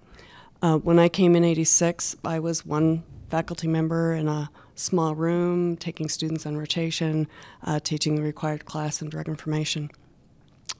Uh, 0.62 0.77
when 0.77 1.00
I 1.00 1.10
came 1.10 1.36
in 1.36 1.44
86, 1.44 2.15
I 2.24 2.39
was 2.39 2.65
one 2.65 3.03
faculty 3.29 3.68
member 3.68 4.13
in 4.13 4.27
a 4.27 4.50
small 4.75 5.13
room, 5.13 5.75
taking 5.77 6.10
students 6.10 6.46
on 6.46 6.58
rotation, 6.58 7.27
uh, 7.63 7.79
teaching 7.79 8.15
the 8.15 8.22
required 8.22 8.65
class 8.65 9.01
in 9.01 9.10
drug 9.10 9.27
information. 9.27 9.89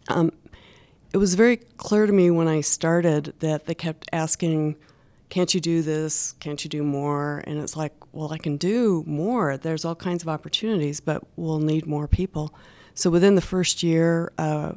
Um, 0.08 0.32
it 1.14 1.18
was 1.18 1.36
very 1.36 1.58
clear 1.58 2.06
to 2.06 2.14
me 2.14 2.32
when 2.32 2.48
I 2.48 2.62
started 2.62 3.34
that 3.40 3.66
they 3.66 3.76
kept 3.76 4.10
asking, 4.14 4.76
Can't 5.30 5.54
you 5.54 5.62
do 5.62 5.82
this? 5.82 6.34
Can't 6.40 6.64
you 6.64 6.70
do 6.70 6.84
more? 6.84 7.44
And 7.46 7.60
it's 7.60 7.76
like, 7.76 7.94
Well, 8.12 8.34
I 8.34 8.38
can 8.38 8.58
do 8.58 9.04
more. 9.06 9.58
There's 9.58 9.86
all 9.86 9.96
kinds 9.96 10.24
of 10.24 10.30
opportunities, 10.30 11.00
but 11.00 11.24
we'll 11.36 11.60
need 11.60 11.86
more 11.86 12.08
people. 12.08 12.54
So 12.96 13.10
within 13.10 13.36
the 13.36 13.42
first 13.42 13.84
year, 13.84 14.32
uh, 14.38 14.74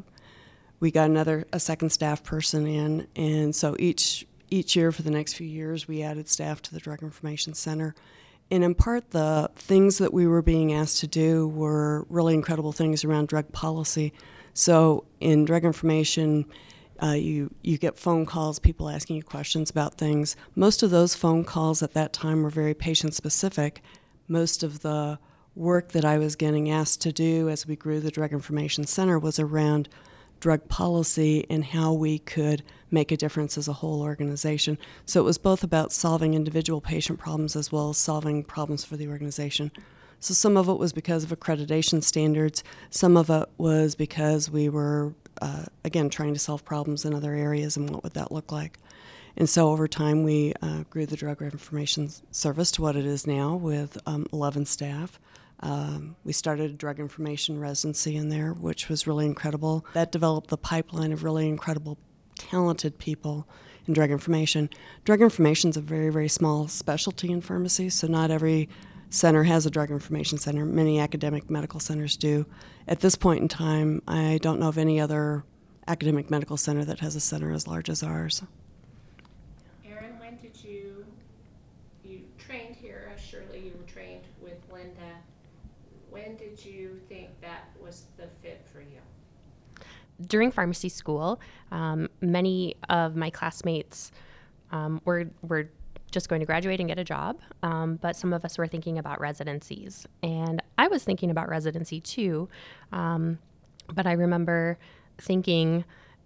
we 0.79 0.91
got 0.91 1.09
another 1.09 1.47
a 1.53 1.61
second 1.61 1.91
staff 1.91 2.23
person 2.23 2.67
in, 2.67 3.07
and 3.17 3.55
so 3.55 3.77
each 3.79 4.27
each 4.51 4.77
year 4.77 4.93
for 4.93 5.03
the 5.03 5.11
next 5.11 5.35
few 5.35 5.47
years, 5.47 5.89
we 5.89 6.03
added 6.03 6.29
staff 6.29 6.61
to 6.63 6.75
the 6.75 6.81
Drug 6.81 7.03
Information 7.03 7.55
Center. 7.55 7.95
And 8.51 8.63
in 8.63 8.75
part, 8.75 9.13
the 9.13 9.51
things 9.55 9.97
that 9.97 10.13
we 10.13 10.27
were 10.27 10.43
being 10.43 10.75
asked 10.75 11.01
to 11.01 11.07
do 11.07 11.49
were 11.49 12.05
really 12.11 12.35
incredible 12.35 12.73
things 12.73 13.03
around 13.03 13.29
drug 13.29 13.51
policy. 13.53 14.13
So 14.53 15.05
in 15.21 15.47
drug 15.47 15.65
information, 15.65 16.45
uh, 17.03 17.13
you 17.13 17.53
you 17.63 17.79
get 17.79 17.99
phone 17.99 18.27
calls, 18.27 18.59
people 18.59 18.89
asking 18.89 19.17
you 19.17 19.23
questions 19.23 19.71
about 19.71 19.95
things. 19.95 20.37
Most 20.55 20.83
of 20.83 20.91
those 20.91 21.15
phone 21.15 21.45
calls 21.45 21.83
at 21.83 21.95
that 21.95 22.13
time 22.13 22.43
were 22.43 22.51
very 22.51 22.75
patient 22.75 23.15
specific. 23.15 23.83
Most 24.29 24.63
of 24.63 24.81
the 24.81 25.19
work 25.55 25.93
that 25.93 26.05
I 26.05 26.19
was 26.19 26.37
getting 26.37 26.71
asked 26.71 27.01
to 27.03 27.13
do 27.13 27.49
as 27.49 27.67
we 27.67 27.77
grew 27.77 28.01
the 28.01 28.11
Drug 28.11 28.33
Information 28.33 28.87
Center 28.87 29.19
was 29.19 29.39
around 29.39 29.89
drug 30.41 30.69
policy 30.69 31.47
and 31.49 31.65
how 31.65 31.93
we 31.93 32.19
could 32.19 32.63
make 32.91 33.13
a 33.13 33.17
difference 33.17 33.57
as 33.57 33.69
a 33.69 33.73
whole 33.75 34.03
organization. 34.03 34.77
So 35.07 35.21
it 35.21 35.25
was 35.25 35.39
both 35.39 35.63
about 35.63 35.93
solving 35.93 36.35
individual 36.35 36.81
patient 36.81 37.19
problems 37.19 37.55
as 37.55 37.71
well 37.71 37.91
as 37.91 37.99
solving 37.99 38.43
problems 38.43 38.85
for 38.85 38.97
the 38.97 39.09
organization. 39.09 39.71
So 40.19 40.35
some 40.35 40.57
of 40.57 40.69
it 40.69 40.79
was 40.79 40.93
because 40.93 41.25
of 41.25 41.31
accreditation 41.31 42.03
standards, 42.03 42.63
some 42.91 43.17
of 43.17 43.31
it 43.31 43.49
was 43.59 43.95
because 43.95 44.51
we 44.51 44.69
were, 44.69 45.15
uh, 45.41 45.65
again, 45.85 46.11
trying 46.11 46.35
to 46.35 46.41
solve 46.41 46.65
problems 46.65 47.05
in 47.05 47.15
other 47.15 47.35
areas 47.35 47.77
and 47.77 47.89
what 47.91 48.03
would 48.03 48.15
that 48.15 48.33
look 48.33 48.53
like. 48.53 48.79
And 49.37 49.49
so 49.49 49.71
over 49.71 49.89
time, 49.89 50.25
we 50.25 50.53
uh, 50.61 50.85
grew 50.91 51.07
the 51.07 51.17
Drug 51.17 51.41
Information 51.41 52.11
Service 52.31 52.71
to 52.73 52.83
what 52.83 52.97
it 52.97 53.07
is 53.07 53.27
now 53.27 53.55
with 53.55 53.97
um, 54.07 54.27
11 54.33 54.67
staff. 54.67 55.19
Um, 55.61 56.17
we 56.25 56.33
started 56.33 56.71
a 56.71 56.75
drug 56.75 56.99
information 56.99 57.59
residency 57.59 58.17
in 58.17 58.29
there, 58.29 58.53
which 58.53 58.89
was 58.89 59.07
really 59.07 59.27
incredible. 59.27 59.87
That 59.95 60.13
developed 60.13 60.51
the 60.51 60.59
pipeline 60.59 61.13
of 61.13 61.23
really 61.23 61.49
incredible, 61.49 61.99
talented 62.37 62.99
people 62.99 63.49
in 63.87 63.95
drug 63.95 64.11
information. 64.11 64.69
Drug 65.05 65.21
information 65.23 65.71
is 65.71 65.77
a 65.77 65.81
very, 65.81 66.11
very 66.11 66.29
small 66.29 66.69
specialty 66.69 67.31
in 67.31 67.41
pharmacy, 67.41 67.91
so 67.91 68.07
not 68.07 68.31
every 68.31 68.69
center 69.13 69.43
has 69.45 69.67
a 69.67 69.71
drug 69.71 69.91
information 69.91 70.39
center. 70.39 70.65
Many 70.65 70.99
academic 70.99 71.51
medical 71.51 71.79
centers 71.79 72.17
do. 72.17 72.47
At 72.89 73.01
this 73.01 73.15
point 73.15 73.43
in 73.43 73.49
time, 73.49 74.01
I 74.09 74.39
don't 74.41 74.59
know 74.59 74.69
of 74.69 74.79
any 74.79 74.99
other 74.99 75.45
academic 75.87 76.31
medical 76.31 76.57
center 76.57 76.85
that 76.87 77.01
has 77.01 77.15
a 77.15 77.21
center 77.21 77.53
as 77.53 77.67
large 77.67 77.91
as 77.91 78.03
ours. 78.03 78.43
Erin, 79.85 80.19
when 80.19 80.37
did 80.39 80.57
you, 80.65 81.05
you 82.03 82.21
trained 82.39 82.75
here, 82.75 83.13
surely 83.19 83.59
you 83.67 83.73
were 83.79 83.87
trained 83.87 84.25
with 84.43 84.57
Linda. 84.73 85.19
When 86.11 86.37
did 86.37 86.65
you 86.65 86.99
think 87.09 87.29
that 87.43 87.69
was 87.83 88.05
the 88.17 88.29
fit 88.43 88.67
for 88.73 88.81
you? 88.81 89.87
During 90.27 90.51
pharmacy 90.51 90.89
school, 90.89 91.39
um, 91.71 92.09
many 92.23 92.77
of 92.89 93.15
my 93.15 93.29
classmates 93.29 94.11
um, 94.71 95.03
were 95.05 95.31
were 95.43 95.69
just 96.13 96.29
going 96.29 96.41
to 96.41 96.47
graduate 96.47 96.79
and 96.79 96.89
get 96.89 96.99
a 96.99 97.05
job, 97.05 97.41
um, 97.63 97.97
but 97.97 98.15
some 98.15 98.33
of 98.33 98.45
us 98.45 98.59
were 98.59 98.69
thinking 98.69 98.99
about 98.99 99.21
residencies, 99.21 100.07
and 100.23 100.63
I 100.79 100.89
was 100.89 101.03
thinking 101.03 101.31
about 101.31 101.49
residency 101.49 102.01
too. 102.01 102.49
Um, 102.93 103.39
but 103.93 104.07
I 104.07 104.13
remember 104.13 104.79
thinking, 105.19 105.85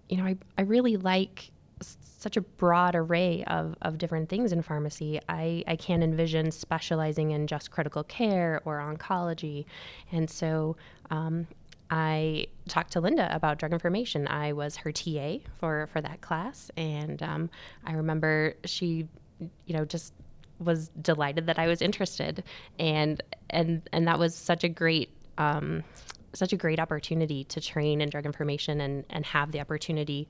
you 0.08 0.18
know, 0.18 0.24
I, 0.24 0.36
I 0.58 0.62
really 0.62 0.96
like 0.96 1.50
such 1.80 2.36
a 2.36 2.40
broad 2.40 2.94
array 2.94 3.44
of, 3.46 3.76
of 3.82 3.98
different 3.98 4.28
things 4.28 4.52
in 4.52 4.62
pharmacy. 4.62 5.20
I, 5.28 5.62
I 5.66 5.76
can't 5.76 6.02
envision 6.02 6.50
specializing 6.50 7.32
in 7.32 7.46
just 7.46 7.70
critical 7.70 8.02
care 8.02 8.60
or 8.64 8.78
oncology. 8.78 9.66
And 10.10 10.30
so 10.30 10.76
um, 11.10 11.46
I 11.90 12.46
talked 12.68 12.92
to 12.92 13.00
Linda 13.00 13.28
about 13.34 13.58
drug 13.58 13.72
information. 13.72 14.26
I 14.26 14.54
was 14.54 14.76
her 14.76 14.92
TA 14.92 15.38
for, 15.58 15.88
for 15.92 16.00
that 16.00 16.20
class. 16.20 16.70
And 16.76 17.22
um, 17.22 17.50
I 17.84 17.92
remember 17.92 18.54
she, 18.64 19.06
you 19.38 19.74
know, 19.74 19.84
just 19.84 20.12
was 20.58 20.88
delighted 21.00 21.46
that 21.46 21.58
I 21.58 21.66
was 21.66 21.82
interested. 21.82 22.42
And, 22.78 23.22
and, 23.50 23.82
and 23.92 24.06
that 24.08 24.18
was 24.18 24.34
such 24.34 24.64
a 24.64 24.68
great, 24.68 25.10
um, 25.38 25.84
such 26.32 26.52
a 26.52 26.56
great 26.56 26.80
opportunity 26.80 27.44
to 27.44 27.60
train 27.60 28.00
in 28.00 28.08
drug 28.08 28.26
information 28.26 28.80
and, 28.80 29.04
and 29.10 29.24
have 29.26 29.52
the 29.52 29.60
opportunity 29.60 30.28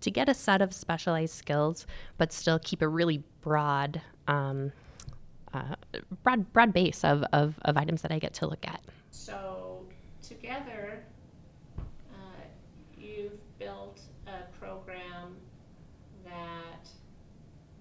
to 0.00 0.10
get 0.10 0.28
a 0.28 0.34
set 0.34 0.60
of 0.60 0.74
specialized 0.74 1.34
skills, 1.34 1.86
but 2.18 2.32
still 2.32 2.58
keep 2.58 2.82
a 2.82 2.88
really 2.88 3.22
broad, 3.40 4.00
um, 4.28 4.72
uh, 5.52 5.76
broad, 6.22 6.52
broad 6.52 6.72
base 6.72 7.04
of, 7.04 7.24
of, 7.32 7.58
of 7.62 7.76
items 7.76 8.02
that 8.02 8.12
I 8.12 8.18
get 8.18 8.34
to 8.34 8.46
look 8.46 8.66
at. 8.66 8.80
So 9.10 9.86
together, 10.22 11.04
uh, 11.78 12.44
you've 12.98 13.38
built 13.58 14.00
a 14.26 14.42
program 14.58 15.36
that 16.24 16.88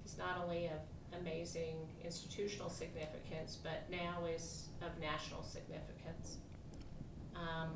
is 0.06 0.13
not 0.24 0.44
only 0.44 0.68
of 0.68 1.20
amazing 1.20 1.76
institutional 2.04 2.70
significance, 2.70 3.58
but 3.62 3.84
now 3.90 4.26
is 4.26 4.70
of 4.82 4.90
national 5.00 5.44
significance. 5.44 6.38
Um, 7.36 7.70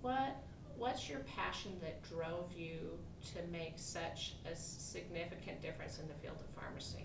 what 0.00 0.36
what's 0.76 1.08
your 1.08 1.20
passion 1.20 1.72
that 1.80 2.02
drove 2.02 2.50
you 2.56 2.98
to 3.34 3.52
make 3.52 3.74
such 3.76 4.34
a 4.50 4.56
significant 4.56 5.62
difference 5.62 5.98
in 6.00 6.08
the 6.08 6.14
field 6.14 6.36
of 6.40 6.60
pharmacy? 6.60 7.04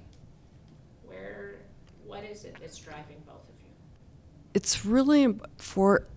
Where, 1.06 1.58
what 2.06 2.24
is 2.24 2.44
it 2.44 2.56
that's 2.60 2.80
driving 2.80 3.22
both 3.28 3.44
of 3.44 3.56
you? 3.62 3.72
It's 4.56 4.84
really 4.84 5.36
for 5.58 6.08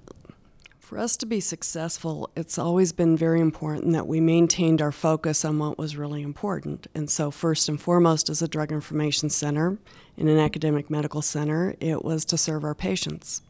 for 0.90 0.98
us 0.98 1.16
to 1.16 1.24
be 1.24 1.38
successful. 1.38 2.28
It's 2.34 2.58
always 2.58 2.90
been 2.90 3.16
very 3.16 3.40
important 3.40 3.92
that 3.92 4.08
we 4.08 4.20
maintained 4.20 4.82
our 4.82 4.90
focus 4.90 5.44
on 5.44 5.56
what 5.56 5.78
was 5.78 5.96
really 5.96 6.20
important. 6.20 6.88
And 6.96 7.08
so, 7.08 7.30
first 7.30 7.68
and 7.68 7.80
foremost, 7.80 8.28
as 8.28 8.42
a 8.42 8.48
drug 8.48 8.72
information 8.72 9.30
center 9.30 9.78
in 10.16 10.26
an 10.26 10.36
academic 10.36 10.90
medical 10.90 11.22
center, 11.22 11.76
it 11.78 12.04
was 12.04 12.24
to 12.24 12.36
serve 12.36 12.64
our 12.64 12.74
patients. 12.74 13.40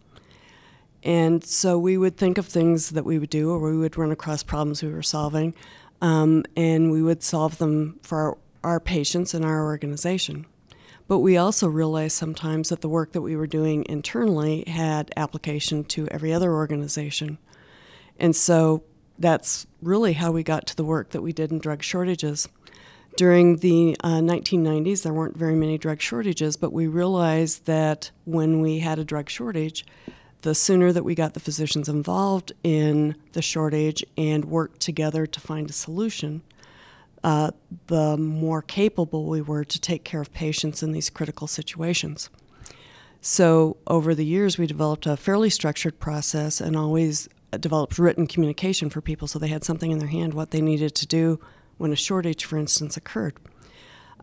And 1.02 1.42
so 1.42 1.78
we 1.78 1.96
would 1.96 2.18
think 2.18 2.36
of 2.36 2.44
things 2.44 2.90
that 2.90 3.06
we 3.06 3.18
would 3.18 3.30
do, 3.30 3.48
or 3.52 3.58
we 3.58 3.78
would 3.78 3.96
run 3.96 4.12
across 4.12 4.42
problems 4.42 4.82
we 4.82 4.92
were 4.92 5.02
solving, 5.02 5.54
um, 6.02 6.44
and 6.58 6.92
we 6.92 7.02
would 7.02 7.22
solve 7.22 7.56
them 7.56 8.00
for 8.02 8.18
our, 8.18 8.38
our 8.62 8.80
patients 8.80 9.32
and 9.32 9.46
our 9.46 9.64
organization. 9.64 10.44
But 11.10 11.18
we 11.18 11.36
also 11.36 11.66
realized 11.66 12.16
sometimes 12.16 12.68
that 12.68 12.82
the 12.82 12.88
work 12.88 13.10
that 13.14 13.20
we 13.20 13.34
were 13.34 13.48
doing 13.48 13.84
internally 13.88 14.62
had 14.68 15.12
application 15.16 15.82
to 15.86 16.06
every 16.06 16.32
other 16.32 16.52
organization. 16.52 17.38
And 18.20 18.36
so 18.36 18.84
that's 19.18 19.66
really 19.82 20.12
how 20.12 20.30
we 20.30 20.44
got 20.44 20.68
to 20.68 20.76
the 20.76 20.84
work 20.84 21.10
that 21.10 21.20
we 21.20 21.32
did 21.32 21.50
in 21.50 21.58
drug 21.58 21.82
shortages. 21.82 22.48
During 23.16 23.56
the 23.56 23.96
uh, 24.04 24.20
1990s, 24.20 25.02
there 25.02 25.12
weren't 25.12 25.36
very 25.36 25.56
many 25.56 25.78
drug 25.78 26.00
shortages, 26.00 26.56
but 26.56 26.72
we 26.72 26.86
realized 26.86 27.66
that 27.66 28.12
when 28.24 28.60
we 28.60 28.78
had 28.78 29.00
a 29.00 29.04
drug 29.04 29.28
shortage, 29.28 29.84
the 30.42 30.54
sooner 30.54 30.92
that 30.92 31.04
we 31.04 31.16
got 31.16 31.34
the 31.34 31.40
physicians 31.40 31.88
involved 31.88 32.52
in 32.62 33.16
the 33.32 33.42
shortage 33.42 34.04
and 34.16 34.44
worked 34.44 34.78
together 34.78 35.26
to 35.26 35.40
find 35.40 35.70
a 35.70 35.72
solution, 35.72 36.42
uh, 37.22 37.50
the 37.88 38.16
more 38.16 38.62
capable 38.62 39.26
we 39.26 39.40
were 39.40 39.64
to 39.64 39.80
take 39.80 40.04
care 40.04 40.20
of 40.20 40.32
patients 40.32 40.82
in 40.82 40.92
these 40.92 41.10
critical 41.10 41.46
situations. 41.46 42.30
So, 43.20 43.76
over 43.86 44.14
the 44.14 44.24
years, 44.24 44.56
we 44.56 44.66
developed 44.66 45.06
a 45.06 45.16
fairly 45.16 45.50
structured 45.50 46.00
process 46.00 46.60
and 46.60 46.74
always 46.76 47.28
developed 47.58 47.98
written 47.98 48.26
communication 48.26 48.88
for 48.88 49.00
people 49.00 49.28
so 49.28 49.38
they 49.38 49.48
had 49.48 49.64
something 49.64 49.90
in 49.90 49.98
their 49.98 50.08
hand 50.08 50.32
what 50.32 50.52
they 50.52 50.60
needed 50.60 50.94
to 50.94 51.06
do 51.06 51.40
when 51.76 51.92
a 51.92 51.96
shortage, 51.96 52.44
for 52.44 52.56
instance, 52.56 52.96
occurred. 52.96 53.34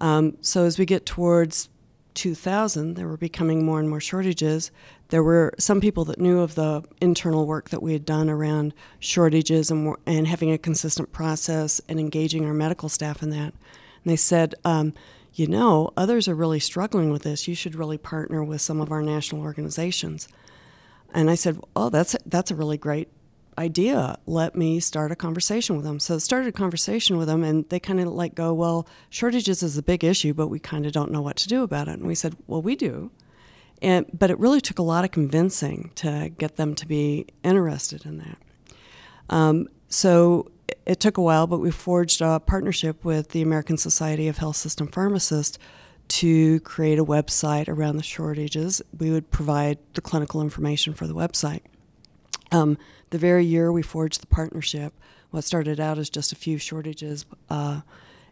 Um, 0.02 0.38
so, 0.42 0.64
as 0.66 0.80
we 0.80 0.86
get 0.86 1.06
towards 1.06 1.70
2000, 2.16 2.96
there 2.96 3.08
were 3.08 3.18
becoming 3.18 3.64
more 3.64 3.80
and 3.80 3.90
more 3.90 4.00
shortages. 4.00 4.72
There 5.10 5.24
were 5.24 5.54
some 5.58 5.80
people 5.80 6.04
that 6.06 6.20
knew 6.20 6.40
of 6.40 6.56
the 6.56 6.84
internal 7.00 7.48
work 7.48 7.70
that 7.70 7.82
we 7.82 7.94
had 7.94 8.06
done 8.06 8.30
around 8.30 8.74
shortages 9.00 9.72
and, 9.72 9.96
and 10.06 10.28
having 10.28 10.52
a 10.52 10.58
consistent 10.58 11.12
process 11.12 11.80
and 11.88 12.00
engaging 12.00 12.46
our 12.46 12.54
medical 12.54 12.90
staff 12.90 13.24
in 13.24 13.30
that. 13.30 13.54
And 14.04 14.06
they 14.06 14.18
said, 14.18 14.56
um, 14.66 14.94
you 15.34 15.48
know, 15.48 15.92
others 15.96 16.28
are 16.28 16.36
really 16.36 16.60
struggling 16.60 17.12
with 17.12 17.24
this. 17.24 17.48
You 17.48 17.56
should 17.56 17.76
really 17.76 17.98
partner 17.98 18.44
with 18.44 18.60
some 18.62 18.82
of 18.82 18.92
our 18.92 19.02
national 19.02 19.42
organizations. 19.42 20.28
And 21.14 21.30
I 21.30 21.36
said, 21.36 21.60
oh, 21.76 21.90
that's 21.90 22.16
that's 22.26 22.52
a 22.52 22.56
really 22.56 22.78
great 22.78 23.10
idea. 23.58 24.18
Let 24.26 24.56
me 24.56 24.80
start 24.80 25.12
a 25.12 25.16
conversation 25.16 25.76
with 25.76 25.86
them. 25.86 26.00
So 26.00 26.16
I 26.16 26.18
started 26.18 26.50
a 26.50 26.52
conversation 26.52 27.18
with 27.18 27.28
them, 27.28 27.44
and 27.44 27.68
they 27.70 27.80
kind 27.80 28.00
of 28.00 28.08
like 28.08 28.36
go, 28.36 28.54
well, 28.54 28.88
shortages 29.10 29.64
is 29.64 29.78
a 29.78 29.84
big 29.84 30.04
issue, 30.04 30.34
but 30.34 30.48
we 30.48 30.60
kind 30.60 30.86
of 30.86 30.92
don't 30.92 31.12
know 31.12 31.22
what 31.22 31.38
to 31.38 31.48
do 31.48 31.64
about 31.64 31.88
it. 31.88 31.98
And 32.00 32.08
we 32.08 32.16
said, 32.16 32.36
well, 32.48 32.62
we 32.62 32.76
do. 32.76 33.12
And, 33.82 34.06
but 34.12 34.32
it 34.32 34.40
really 34.40 34.62
took 34.62 34.80
a 34.80 34.84
lot 34.84 35.06
of 35.06 35.12
convincing 35.12 35.92
to 35.96 36.32
get 36.38 36.56
them 36.56 36.74
to 36.76 36.88
be 36.88 37.28
interested 37.44 38.06
in 38.06 38.18
that. 38.18 38.38
Um, 39.30 39.68
so 39.88 40.52
it, 40.68 40.80
it 40.86 41.00
took 41.00 41.18
a 41.18 41.22
while, 41.22 41.48
but 41.48 41.60
we 41.60 41.72
forged 41.72 42.22
a 42.22 42.40
partnership 42.40 43.06
with 43.06 43.30
the 43.30 43.42
American 43.42 43.78
Society 43.78 44.28
of 44.28 44.38
Health 44.38 44.56
System 44.56 44.88
Pharmacists 44.88 45.60
to 46.08 46.60
create 46.62 47.00
a 47.00 47.06
website 47.06 47.68
around 47.68 47.98
the 47.98 48.04
shortages. 48.04 48.82
We 48.98 49.12
would 49.12 49.30
provide 49.30 49.78
the 49.94 50.02
clinical 50.02 50.42
information 50.42 50.94
for 50.94 51.06
the 51.06 51.14
website. 51.14 51.62
Um, 52.52 52.78
the 53.10 53.18
very 53.18 53.46
year 53.46 53.72
we 53.72 53.82
forged 53.82 54.22
the 54.22 54.28
partnership, 54.28 54.94
what 55.32 55.44
started 55.44 55.80
out 55.80 55.98
as 55.98 56.10
just 56.10 56.32
a 56.32 56.36
few 56.36 56.58
shortages 56.58 57.26
uh, 57.50 57.82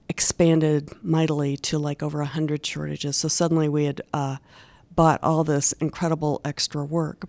expanded 0.07 0.91
mightily 1.03 1.57
to 1.57 1.77
like 1.77 2.01
over 2.01 2.19
100 2.19 2.65
shortages. 2.65 3.17
So 3.17 3.27
suddenly 3.27 3.67
we 3.67 3.85
had 3.85 4.01
uh, 4.13 4.37
bought 4.95 5.23
all 5.23 5.43
this 5.43 5.73
incredible 5.73 6.41
extra 6.43 6.83
work. 6.83 7.25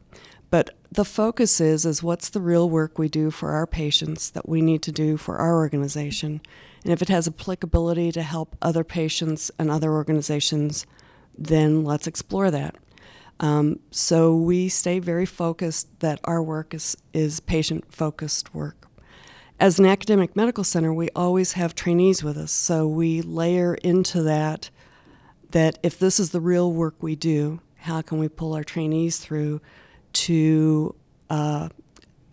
But 0.50 0.70
the 0.90 1.04
focus 1.04 1.61
is 1.61 1.85
is 1.85 2.02
what's 2.02 2.28
the 2.28 2.40
real 2.40 2.70
work 2.70 2.99
we 2.99 3.08
do 3.08 3.30
for 3.30 3.50
our 3.50 3.66
patients 3.66 4.30
that 4.30 4.49
we 4.49 4.62
need 4.62 4.82
to 4.82 4.92
do 4.92 5.16
for 5.16 5.37
our 5.38 5.56
organization, 5.56 6.40
and 6.85 6.92
if 6.92 7.02
it 7.02 7.08
has 7.08 7.26
applicability 7.26 8.12
to 8.12 8.23
help 8.23 8.56
other 8.62 8.85
patients 8.85 9.50
and 9.58 9.70
other 9.70 9.92
organizations, 9.92 10.87
then 11.37 11.85
let's 11.85 12.06
explore 12.06 12.50
that. 12.50 12.76
Um, 13.40 13.80
so 13.90 14.35
we 14.35 14.68
stay 14.68 14.99
very 14.99 15.26
focused 15.26 16.00
that 16.00 16.20
our 16.25 16.42
work 16.42 16.73
is, 16.73 16.96
is 17.12 17.40
patient 17.40 17.92
focused 17.92 18.54
work. 18.54 18.88
As 19.58 19.78
an 19.78 19.87
academic 19.87 20.37
medical 20.37 20.64
center, 20.64 20.92
we 20.92 21.11
always 21.16 21.52
have 21.52 21.75
trainees 21.75 22.23
with 22.23 22.38
us, 22.38 22.52
so 22.52 22.87
we 22.87 23.20
layer 23.20 23.75
into 23.75 24.23
that 24.23 24.70
that 25.50 25.78
if 25.82 25.98
this 25.98 26.18
is 26.18 26.30
the 26.30 26.40
real 26.40 26.72
work 26.72 26.94
we 27.00 27.16
do, 27.16 27.60
how 27.76 28.02
can 28.02 28.18
we 28.18 28.28
pull 28.28 28.54
our 28.54 28.64
trainees 28.64 29.18
through 29.18 29.60
to 30.12 30.94
uh, 31.30 31.68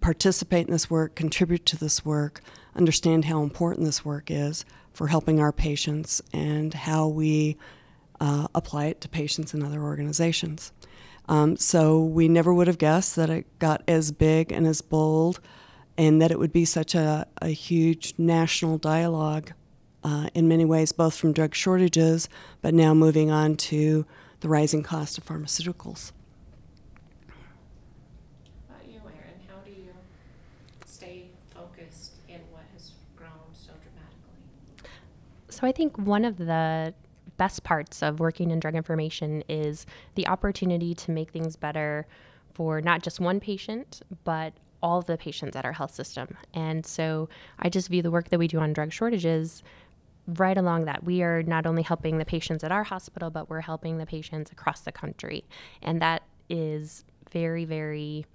participate 0.01 0.67
in 0.67 0.73
this 0.73 0.89
work, 0.89 1.15
contribute 1.15 1.65
to 1.67 1.77
this 1.77 2.03
work, 2.05 2.41
understand 2.75 3.25
how 3.25 3.43
important 3.43 3.85
this 3.85 4.03
work 4.03 4.31
is 4.31 4.65
for 4.93 5.07
helping 5.07 5.39
our 5.39 5.51
patients, 5.51 6.21
and 6.33 6.73
how 6.73 7.07
we 7.07 7.57
uh, 8.19 8.47
apply 8.53 8.85
it 8.85 9.01
to 9.01 9.09
patients 9.09 9.53
in 9.53 9.63
other 9.63 9.81
organizations. 9.81 10.71
Um, 11.27 11.55
so 11.57 12.03
we 12.03 12.27
never 12.27 12.53
would 12.53 12.67
have 12.67 12.77
guessed 12.77 13.15
that 13.15 13.29
it 13.29 13.59
got 13.59 13.81
as 13.87 14.11
big 14.11 14.51
and 14.51 14.67
as 14.67 14.81
bold, 14.81 15.39
and 15.97 16.21
that 16.21 16.31
it 16.31 16.39
would 16.39 16.53
be 16.53 16.65
such 16.65 16.95
a, 16.95 17.27
a 17.41 17.49
huge 17.49 18.13
national 18.17 18.77
dialogue 18.77 19.53
uh, 20.03 20.27
in 20.33 20.47
many 20.47 20.65
ways, 20.65 20.91
both 20.91 21.15
from 21.15 21.33
drug 21.33 21.55
shortages, 21.55 22.29
but 22.61 22.73
now 22.73 22.93
moving 22.93 23.31
on 23.31 23.55
to 23.55 24.05
the 24.41 24.49
rising 24.49 24.83
cost 24.83 25.17
of 25.17 25.25
pharmaceuticals. 25.25 26.11
How 28.67 28.75
about 28.75 28.87
you, 28.91 28.99
Erin, 28.99 29.39
how 29.47 29.59
do 29.63 29.71
you 29.71 29.93
stay 30.85 31.27
focused 31.53 32.13
in 32.27 32.39
what 32.51 32.63
has 32.73 32.91
grown 33.15 33.29
so 33.53 33.71
dramatically? 33.81 34.89
So 35.49 35.65
I 35.65 35.71
think 35.71 35.97
one 35.97 36.25
of 36.25 36.37
the 36.37 36.93
best 37.37 37.63
parts 37.63 38.03
of 38.03 38.19
working 38.19 38.51
in 38.51 38.59
drug 38.59 38.75
information 38.75 39.43
is 39.49 39.85
the 40.15 40.27
opportunity 40.27 40.93
to 40.93 41.11
make 41.11 41.31
things 41.31 41.55
better 41.55 42.05
for 42.53 42.81
not 42.81 43.01
just 43.01 43.19
one 43.19 43.39
patient, 43.39 44.01
but 44.23 44.53
all 44.83 45.01
the 45.01 45.17
patients 45.17 45.55
at 45.55 45.65
our 45.65 45.71
health 45.71 45.95
system. 45.95 46.37
And 46.53 46.85
so 46.85 47.29
I 47.57 47.69
just 47.69 47.87
view 47.87 48.01
the 48.01 48.11
work 48.11 48.29
that 48.29 48.37
we 48.37 48.47
do 48.47 48.59
on 48.59 48.73
drug 48.73 48.91
shortages 48.91 49.63
right 50.27 50.57
along 50.57 50.85
that. 50.85 51.03
We 51.03 51.21
are 51.21 51.43
not 51.43 51.65
only 51.65 51.83
helping 51.83 52.17
the 52.17 52.25
patients 52.25 52.63
at 52.63 52.71
our 52.71 52.83
hospital, 52.83 53.29
but 53.29 53.49
we're 53.49 53.61
helping 53.61 53.97
the 53.97 54.05
patients 54.05 54.51
across 54.51 54.81
the 54.81 54.91
country. 54.91 55.43
And 55.81 56.01
that 56.01 56.23
is 56.49 57.03
very, 57.31 57.65
very 57.65 58.25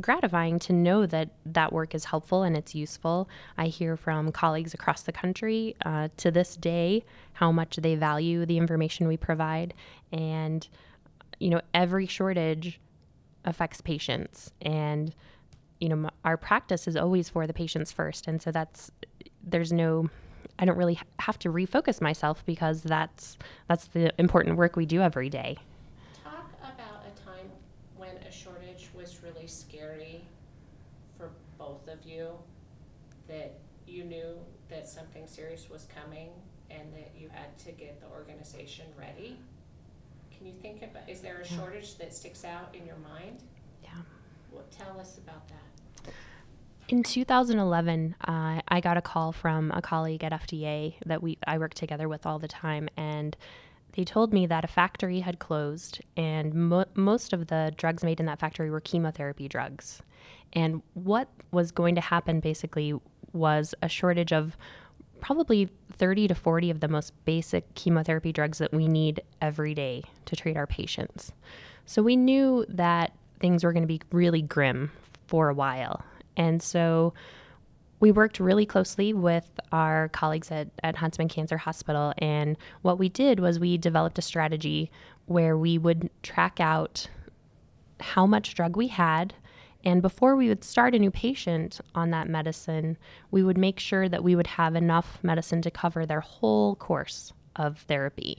gratifying 0.00 0.58
to 0.60 0.72
know 0.72 1.04
that 1.06 1.30
that 1.44 1.72
work 1.72 1.94
is 1.94 2.06
helpful 2.06 2.42
and 2.42 2.56
it's 2.56 2.74
useful. 2.74 3.28
I 3.58 3.66
hear 3.66 3.96
from 3.96 4.32
colleagues 4.32 4.74
across 4.74 5.02
the 5.02 5.12
country 5.12 5.76
uh, 5.84 6.08
to 6.18 6.30
this 6.30 6.56
day 6.56 7.04
how 7.34 7.52
much 7.52 7.76
they 7.76 7.94
value 7.94 8.46
the 8.46 8.56
information 8.56 9.08
we 9.08 9.16
provide. 9.16 9.74
And, 10.12 10.66
you 11.38 11.50
know, 11.50 11.60
every 11.74 12.06
shortage 12.06 12.80
affects 13.44 13.80
patients. 13.80 14.52
And, 14.62 15.14
you 15.80 15.88
know, 15.88 16.10
our 16.24 16.36
practice 16.36 16.86
is 16.86 16.96
always 16.96 17.28
for 17.28 17.46
the 17.46 17.54
patients 17.54 17.92
first. 17.92 18.26
And 18.26 18.40
so 18.40 18.50
that's, 18.52 18.90
there's 19.42 19.72
no, 19.72 20.08
I 20.60 20.66
don't 20.66 20.76
really 20.76 21.00
have 21.18 21.38
to 21.40 21.50
refocus 21.50 22.00
myself 22.00 22.44
because 22.44 22.82
that's 22.82 23.38
that's 23.66 23.86
the 23.86 24.12
important 24.20 24.56
work 24.56 24.76
we 24.76 24.86
do 24.86 25.00
every 25.00 25.30
day. 25.30 25.56
Talk 26.22 26.52
about 26.62 27.02
a 27.06 27.24
time 27.24 27.50
when 27.96 28.16
a 28.28 28.30
shortage 28.30 28.90
was 28.94 29.20
really 29.22 29.46
scary 29.46 30.22
for 31.16 31.30
both 31.58 31.88
of 31.88 32.04
you, 32.04 32.28
that 33.26 33.54
you 33.86 34.04
knew 34.04 34.36
that 34.68 34.86
something 34.86 35.26
serious 35.26 35.68
was 35.70 35.86
coming 36.02 36.28
and 36.70 36.92
that 36.92 37.10
you 37.18 37.28
had 37.30 37.56
to 37.58 37.72
get 37.72 38.00
the 38.00 38.06
organization 38.08 38.84
ready. 38.98 39.38
Can 40.36 40.46
you 40.46 40.52
think 40.62 40.82
about, 40.82 41.08
is 41.08 41.20
there 41.20 41.40
a 41.40 41.46
shortage 41.46 41.96
that 41.96 42.14
sticks 42.14 42.44
out 42.44 42.74
in 42.74 42.86
your 42.86 42.96
mind? 42.96 43.42
Yeah. 43.82 43.90
What, 44.50 44.70
tell 44.70 45.00
us 45.00 45.18
about 45.18 45.48
that. 45.48 45.69
In 46.90 47.04
2011, 47.04 48.16
uh, 48.26 48.62
I 48.66 48.80
got 48.80 48.96
a 48.96 49.00
call 49.00 49.30
from 49.30 49.70
a 49.70 49.80
colleague 49.80 50.24
at 50.24 50.32
FDA 50.32 50.94
that 51.06 51.22
we 51.22 51.38
I 51.46 51.56
work 51.56 51.72
together 51.72 52.08
with 52.08 52.26
all 52.26 52.40
the 52.40 52.48
time, 52.48 52.88
and 52.96 53.36
they 53.92 54.02
told 54.02 54.32
me 54.32 54.44
that 54.46 54.64
a 54.64 54.66
factory 54.66 55.20
had 55.20 55.38
closed, 55.38 56.00
and 56.16 56.52
mo- 56.52 56.86
most 56.94 57.32
of 57.32 57.46
the 57.46 57.72
drugs 57.76 58.02
made 58.02 58.18
in 58.18 58.26
that 58.26 58.40
factory 58.40 58.72
were 58.72 58.80
chemotherapy 58.80 59.46
drugs. 59.46 60.02
And 60.52 60.82
what 60.94 61.28
was 61.52 61.70
going 61.70 61.94
to 61.94 62.00
happen 62.00 62.40
basically 62.40 62.98
was 63.32 63.72
a 63.82 63.88
shortage 63.88 64.32
of 64.32 64.56
probably 65.20 65.68
30 65.92 66.26
to 66.26 66.34
40 66.34 66.70
of 66.70 66.80
the 66.80 66.88
most 66.88 67.12
basic 67.24 67.72
chemotherapy 67.74 68.32
drugs 68.32 68.58
that 68.58 68.72
we 68.72 68.88
need 68.88 69.20
every 69.40 69.74
day 69.74 70.02
to 70.24 70.34
treat 70.34 70.56
our 70.56 70.66
patients. 70.66 71.30
So 71.86 72.02
we 72.02 72.16
knew 72.16 72.66
that 72.68 73.12
things 73.38 73.62
were 73.62 73.72
going 73.72 73.84
to 73.84 73.86
be 73.86 74.00
really 74.10 74.42
grim 74.42 74.90
for 75.28 75.50
a 75.50 75.54
while. 75.54 76.02
And 76.36 76.62
so 76.62 77.14
we 78.00 78.10
worked 78.10 78.40
really 78.40 78.64
closely 78.64 79.12
with 79.12 79.48
our 79.72 80.08
colleagues 80.08 80.50
at, 80.50 80.68
at 80.82 80.96
Huntsman 80.96 81.28
Cancer 81.28 81.58
Hospital. 81.58 82.14
And 82.18 82.56
what 82.82 82.98
we 82.98 83.08
did 83.08 83.40
was 83.40 83.60
we 83.60 83.76
developed 83.76 84.18
a 84.18 84.22
strategy 84.22 84.90
where 85.26 85.56
we 85.56 85.76
would 85.78 86.08
track 86.22 86.60
out 86.60 87.08
how 88.00 88.26
much 88.26 88.54
drug 88.54 88.76
we 88.76 88.88
had. 88.88 89.34
And 89.84 90.02
before 90.02 90.34
we 90.34 90.48
would 90.48 90.64
start 90.64 90.94
a 90.94 90.98
new 90.98 91.10
patient 91.10 91.80
on 91.94 92.10
that 92.10 92.28
medicine, 92.28 92.96
we 93.30 93.42
would 93.42 93.58
make 93.58 93.78
sure 93.78 94.08
that 94.08 94.24
we 94.24 94.34
would 94.34 94.46
have 94.46 94.74
enough 94.74 95.18
medicine 95.22 95.62
to 95.62 95.70
cover 95.70 96.04
their 96.04 96.20
whole 96.20 96.76
course 96.76 97.32
of 97.56 97.78
therapy. 97.80 98.38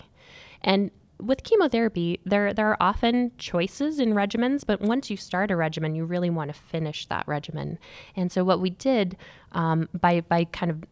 And 0.63 0.91
with 1.21 1.43
chemotherapy, 1.43 2.19
there 2.25 2.53
there 2.53 2.67
are 2.67 2.77
often 2.79 3.31
choices 3.37 3.99
in 3.99 4.13
regimens, 4.13 4.63
but 4.65 4.81
once 4.81 5.09
you 5.09 5.17
start 5.17 5.51
a 5.51 5.55
regimen, 5.55 5.95
you 5.95 6.05
really 6.05 6.29
want 6.29 6.53
to 6.53 6.59
finish 6.59 7.05
that 7.07 7.27
regimen. 7.27 7.77
And 8.15 8.31
so, 8.31 8.43
what 8.43 8.59
we 8.59 8.71
did 8.71 9.17
um, 9.51 9.87
by 9.99 10.21
by 10.21 10.45
kind 10.45 10.71
of 10.71 10.83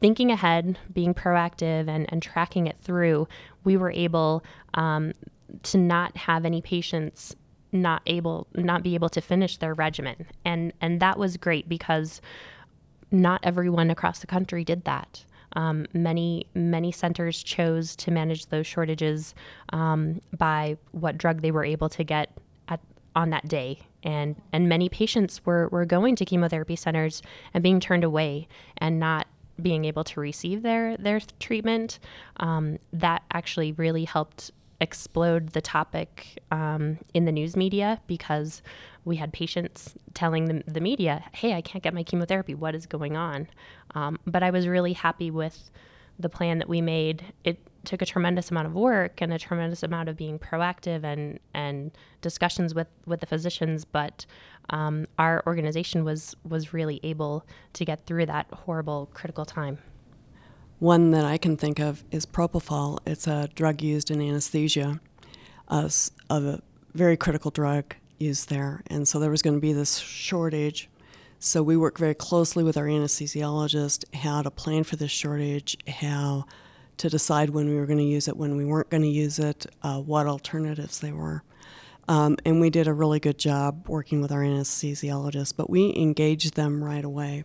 thinking 0.00 0.30
ahead, 0.30 0.78
being 0.92 1.14
proactive, 1.14 1.88
and 1.88 2.10
and 2.12 2.22
tracking 2.22 2.66
it 2.66 2.76
through, 2.82 3.28
we 3.64 3.76
were 3.76 3.92
able 3.92 4.44
um, 4.74 5.12
to 5.62 5.78
not 5.78 6.16
have 6.16 6.44
any 6.44 6.60
patients 6.60 7.34
not 7.70 8.02
able 8.06 8.46
not 8.54 8.82
be 8.82 8.94
able 8.94 9.10
to 9.10 9.20
finish 9.20 9.58
their 9.58 9.74
regimen, 9.74 10.26
and 10.44 10.72
and 10.80 11.00
that 11.00 11.18
was 11.18 11.36
great 11.36 11.68
because 11.68 12.20
not 13.10 13.40
everyone 13.42 13.90
across 13.90 14.18
the 14.18 14.26
country 14.26 14.64
did 14.64 14.84
that. 14.84 15.24
Um, 15.54 15.86
many 15.92 16.46
many 16.54 16.92
centers 16.92 17.42
chose 17.42 17.96
to 17.96 18.10
manage 18.10 18.46
those 18.46 18.66
shortages 18.66 19.34
um, 19.72 20.20
by 20.36 20.76
what 20.92 21.18
drug 21.18 21.42
they 21.42 21.50
were 21.50 21.64
able 21.64 21.88
to 21.90 22.04
get 22.04 22.30
at 22.68 22.80
on 23.16 23.30
that 23.30 23.48
day, 23.48 23.80
and 24.02 24.36
and 24.52 24.68
many 24.68 24.88
patients 24.88 25.44
were 25.44 25.68
were 25.68 25.84
going 25.84 26.16
to 26.16 26.24
chemotherapy 26.24 26.76
centers 26.76 27.22
and 27.54 27.62
being 27.62 27.80
turned 27.80 28.04
away 28.04 28.48
and 28.76 28.98
not 28.98 29.26
being 29.60 29.84
able 29.84 30.04
to 30.04 30.20
receive 30.20 30.62
their 30.62 30.96
their 30.96 31.20
treatment. 31.40 31.98
Um, 32.38 32.78
that 32.92 33.22
actually 33.32 33.72
really 33.72 34.04
helped 34.04 34.50
explode 34.80 35.50
the 35.50 35.60
topic 35.60 36.40
um, 36.50 36.98
in 37.14 37.24
the 37.24 37.32
news 37.32 37.56
media 37.56 38.00
because 38.06 38.62
we 39.08 39.16
had 39.16 39.32
patients 39.32 39.94
telling 40.14 40.44
the, 40.44 40.62
the 40.66 40.80
media, 40.80 41.24
hey, 41.32 41.54
I 41.54 41.60
can't 41.60 41.82
get 41.82 41.94
my 41.94 42.02
chemotherapy. 42.02 42.54
What 42.54 42.74
is 42.74 42.86
going 42.86 43.16
on? 43.16 43.48
Um, 43.94 44.18
but 44.26 44.42
I 44.42 44.50
was 44.50 44.68
really 44.68 44.92
happy 44.92 45.30
with 45.30 45.70
the 46.18 46.28
plan 46.28 46.58
that 46.58 46.68
we 46.68 46.80
made. 46.80 47.24
It 47.44 47.58
took 47.84 48.02
a 48.02 48.06
tremendous 48.06 48.50
amount 48.50 48.66
of 48.66 48.74
work 48.74 49.20
and 49.20 49.32
a 49.32 49.38
tremendous 49.38 49.82
amount 49.82 50.08
of 50.08 50.16
being 50.16 50.38
proactive 50.38 51.04
and 51.04 51.38
and 51.54 51.92
discussions 52.20 52.74
with 52.74 52.88
with 53.06 53.20
the 53.20 53.26
physicians 53.26 53.84
but 53.84 54.26
um, 54.70 55.06
our 55.16 55.42
organization 55.46 56.04
was 56.04 56.34
was 56.46 56.74
really 56.74 57.00
able 57.02 57.46
to 57.72 57.84
get 57.84 58.04
through 58.04 58.26
that 58.26 58.46
horrible 58.52 59.08
critical 59.14 59.44
time 59.46 59.78
one 60.78 61.10
that 61.10 61.24
I 61.24 61.38
can 61.38 61.56
think 61.56 61.80
of 61.80 62.04
is 62.12 62.24
propofol. 62.24 62.98
It's 63.04 63.26
a 63.26 63.48
drug 63.54 63.82
used 63.82 64.12
in 64.12 64.20
anesthesia, 64.20 65.00
a, 65.66 65.90
a 66.30 66.60
very 66.94 67.16
critical 67.16 67.50
drug 67.50 67.96
used 68.18 68.48
there. 68.48 68.82
And 68.88 69.06
so 69.06 69.18
there 69.18 69.30
was 69.30 69.42
going 69.42 69.56
to 69.56 69.60
be 69.60 69.72
this 69.72 69.98
shortage. 69.98 70.88
So 71.38 71.62
we 71.62 71.76
worked 71.76 71.98
very 71.98 72.14
closely 72.14 72.64
with 72.64 72.76
our 72.76 72.86
anesthesiologist 72.86 74.04
how 74.14 74.42
to 74.42 74.50
plan 74.50 74.84
for 74.84 74.96
this 74.96 75.10
shortage, 75.10 75.76
how 75.86 76.46
to 76.96 77.08
decide 77.08 77.50
when 77.50 77.68
we 77.68 77.76
were 77.76 77.86
going 77.86 77.98
to 77.98 78.04
use 78.04 78.26
it, 78.28 78.36
when 78.36 78.56
we 78.56 78.64
weren't 78.64 78.90
going 78.90 79.04
to 79.04 79.08
use 79.08 79.38
it, 79.38 79.66
uh, 79.82 80.00
what 80.00 80.26
alternatives 80.26 80.98
they 80.98 81.12
were. 81.12 81.42
Um, 82.08 82.38
and 82.44 82.60
we 82.60 82.70
did 82.70 82.88
a 82.88 82.92
really 82.92 83.20
good 83.20 83.38
job 83.38 83.86
working 83.88 84.20
with 84.20 84.32
our 84.32 84.40
anesthesiologist, 84.40 85.54
but 85.56 85.70
we 85.70 85.94
engaged 85.94 86.54
them 86.54 86.82
right 86.82 87.04
away. 87.04 87.44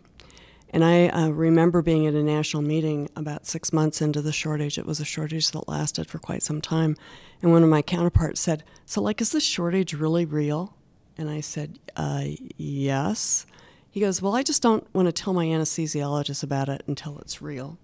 And 0.74 0.84
I 0.84 1.06
uh, 1.06 1.28
remember 1.28 1.82
being 1.82 2.04
at 2.08 2.14
a 2.14 2.22
national 2.24 2.64
meeting 2.64 3.08
about 3.14 3.46
six 3.46 3.72
months 3.72 4.02
into 4.02 4.20
the 4.20 4.32
shortage. 4.32 4.76
It 4.76 4.84
was 4.84 4.98
a 4.98 5.04
shortage 5.04 5.52
that 5.52 5.68
lasted 5.68 6.08
for 6.08 6.18
quite 6.18 6.42
some 6.42 6.60
time. 6.60 6.96
And 7.40 7.52
one 7.52 7.62
of 7.62 7.68
my 7.68 7.80
counterparts 7.80 8.40
said, 8.40 8.64
So, 8.84 9.00
like, 9.00 9.20
is 9.20 9.30
this 9.30 9.44
shortage 9.44 9.94
really 9.94 10.24
real? 10.24 10.76
And 11.16 11.30
I 11.30 11.42
said, 11.42 11.78
uh, 11.94 12.24
Yes. 12.56 13.46
He 13.88 14.00
goes, 14.00 14.20
Well, 14.20 14.34
I 14.34 14.42
just 14.42 14.62
don't 14.62 14.84
want 14.92 15.06
to 15.06 15.12
tell 15.12 15.32
my 15.32 15.46
anesthesiologist 15.46 16.42
about 16.42 16.68
it 16.68 16.82
until 16.88 17.20
it's 17.20 17.40
real. 17.40 17.78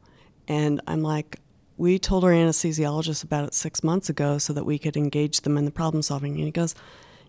And 0.49 0.81
I'm 0.89 1.03
like, 1.03 1.39
We 1.77 1.97
told 2.01 2.25
our 2.25 2.33
anesthesiologist 2.33 3.23
about 3.23 3.45
it 3.45 3.55
six 3.55 3.85
months 3.85 4.11
ago 4.11 4.39
so 4.39 4.53
that 4.53 4.67
we 4.67 4.81
could 4.81 4.97
engage 4.97 5.43
them 5.43 5.57
in 5.57 5.65
the 5.65 5.71
problem 5.71 6.03
solving. 6.03 6.35
And 6.35 6.43
he 6.43 6.51
goes, 6.51 6.75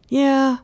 Yeah, 0.09 0.57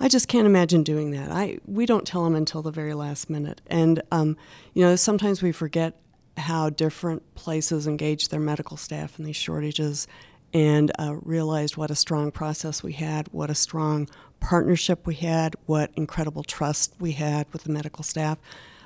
I 0.00 0.08
just 0.08 0.28
can't 0.28 0.46
imagine 0.46 0.82
doing 0.82 1.12
that. 1.12 1.30
I 1.30 1.58
we 1.66 1.86
don't 1.86 2.06
tell 2.06 2.24
them 2.24 2.34
until 2.34 2.62
the 2.62 2.70
very 2.70 2.94
last 2.94 3.30
minute, 3.30 3.60
and 3.66 4.02
um, 4.10 4.36
you 4.74 4.82
know 4.84 4.96
sometimes 4.96 5.42
we 5.42 5.52
forget 5.52 5.98
how 6.36 6.70
different 6.70 7.34
places 7.34 7.86
engage 7.86 8.28
their 8.28 8.40
medical 8.40 8.76
staff 8.76 9.18
in 9.18 9.24
these 9.24 9.36
shortages, 9.36 10.06
and 10.52 10.90
uh, 10.98 11.16
realized 11.22 11.76
what 11.76 11.90
a 11.90 11.94
strong 11.94 12.30
process 12.30 12.82
we 12.82 12.92
had, 12.92 13.28
what 13.28 13.50
a 13.50 13.54
strong 13.54 14.08
partnership 14.40 15.06
we 15.06 15.14
had, 15.14 15.54
what 15.66 15.90
incredible 15.94 16.42
trust 16.42 16.94
we 16.98 17.12
had 17.12 17.46
with 17.52 17.64
the 17.64 17.70
medical 17.70 18.02
staff. 18.02 18.38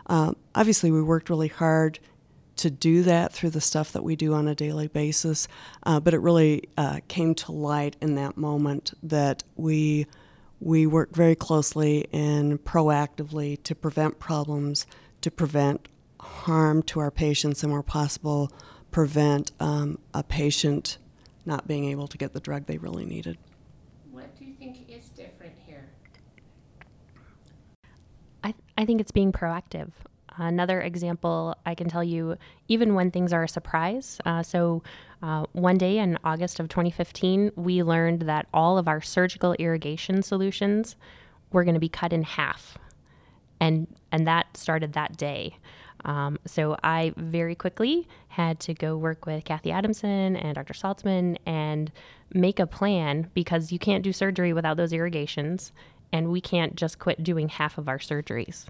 Um, 0.06 0.36
obviously, 0.54 0.90
we 0.90 1.02
worked 1.02 1.30
really 1.30 1.48
hard 1.48 1.98
to 2.56 2.70
do 2.70 3.02
that 3.02 3.32
through 3.32 3.50
the 3.50 3.60
stuff 3.60 3.92
that 3.92 4.02
we 4.02 4.16
do 4.16 4.32
on 4.32 4.48
a 4.48 4.54
daily 4.54 4.88
basis, 4.88 5.46
uh, 5.84 6.00
but 6.00 6.14
it 6.14 6.20
really 6.20 6.68
uh, 6.76 7.00
came 7.08 7.34
to 7.34 7.52
light 7.52 7.96
in 8.00 8.14
that 8.14 8.36
moment 8.36 8.92
that 9.02 9.42
we 9.56 10.06
we 10.60 10.86
work 10.86 11.14
very 11.14 11.34
closely 11.34 12.06
and 12.12 12.62
proactively 12.64 13.62
to 13.62 13.74
prevent 13.74 14.18
problems, 14.18 14.86
to 15.20 15.30
prevent 15.30 15.88
harm 16.20 16.82
to 16.82 17.00
our 17.00 17.10
patients, 17.10 17.62
and 17.62 17.72
where 17.72 17.82
possible, 17.82 18.50
prevent 18.90 19.52
um, 19.60 19.98
a 20.14 20.22
patient 20.22 20.98
not 21.44 21.68
being 21.68 21.84
able 21.84 22.08
to 22.08 22.18
get 22.18 22.32
the 22.32 22.40
drug 22.40 22.66
they 22.66 22.78
really 22.78 23.04
needed. 23.04 23.38
What 24.10 24.36
do 24.36 24.44
you 24.44 24.54
think 24.54 24.88
is 24.88 25.08
different 25.10 25.54
here? 25.66 25.88
I, 28.42 28.54
I 28.76 28.84
think 28.84 29.00
it's 29.00 29.12
being 29.12 29.32
proactive. 29.32 29.90
Another 30.36 30.80
example 30.80 31.56
I 31.64 31.74
can 31.74 31.88
tell 31.88 32.04
you, 32.04 32.36
even 32.68 32.94
when 32.94 33.10
things 33.10 33.32
are 33.32 33.44
a 33.44 33.48
surprise. 33.48 34.20
Uh, 34.24 34.42
so, 34.42 34.82
uh, 35.22 35.46
one 35.52 35.78
day 35.78 35.98
in 35.98 36.18
August 36.24 36.60
of 36.60 36.68
2015, 36.68 37.52
we 37.56 37.82
learned 37.82 38.22
that 38.22 38.46
all 38.52 38.76
of 38.76 38.86
our 38.86 39.00
surgical 39.00 39.54
irrigation 39.54 40.22
solutions 40.22 40.96
were 41.52 41.64
going 41.64 41.74
to 41.74 41.80
be 41.80 41.88
cut 41.88 42.12
in 42.12 42.22
half. 42.22 42.76
And, 43.60 43.86
and 44.12 44.26
that 44.26 44.56
started 44.56 44.92
that 44.92 45.16
day. 45.16 45.56
Um, 46.04 46.38
so 46.46 46.76
I 46.84 47.12
very 47.16 47.54
quickly 47.54 48.06
had 48.28 48.60
to 48.60 48.74
go 48.74 48.96
work 48.96 49.26
with 49.26 49.44
Kathy 49.44 49.72
Adamson 49.72 50.36
and 50.36 50.54
Dr. 50.54 50.74
Saltzman 50.74 51.36
and 51.46 51.90
make 52.32 52.60
a 52.60 52.66
plan 52.66 53.30
because 53.34 53.72
you 53.72 53.78
can't 53.78 54.04
do 54.04 54.12
surgery 54.12 54.52
without 54.52 54.76
those 54.76 54.92
irrigations 54.92 55.72
and 56.16 56.32
we 56.32 56.40
can't 56.40 56.76
just 56.76 56.98
quit 56.98 57.22
doing 57.22 57.48
half 57.48 57.76
of 57.76 57.88
our 57.88 57.98
surgeries. 57.98 58.64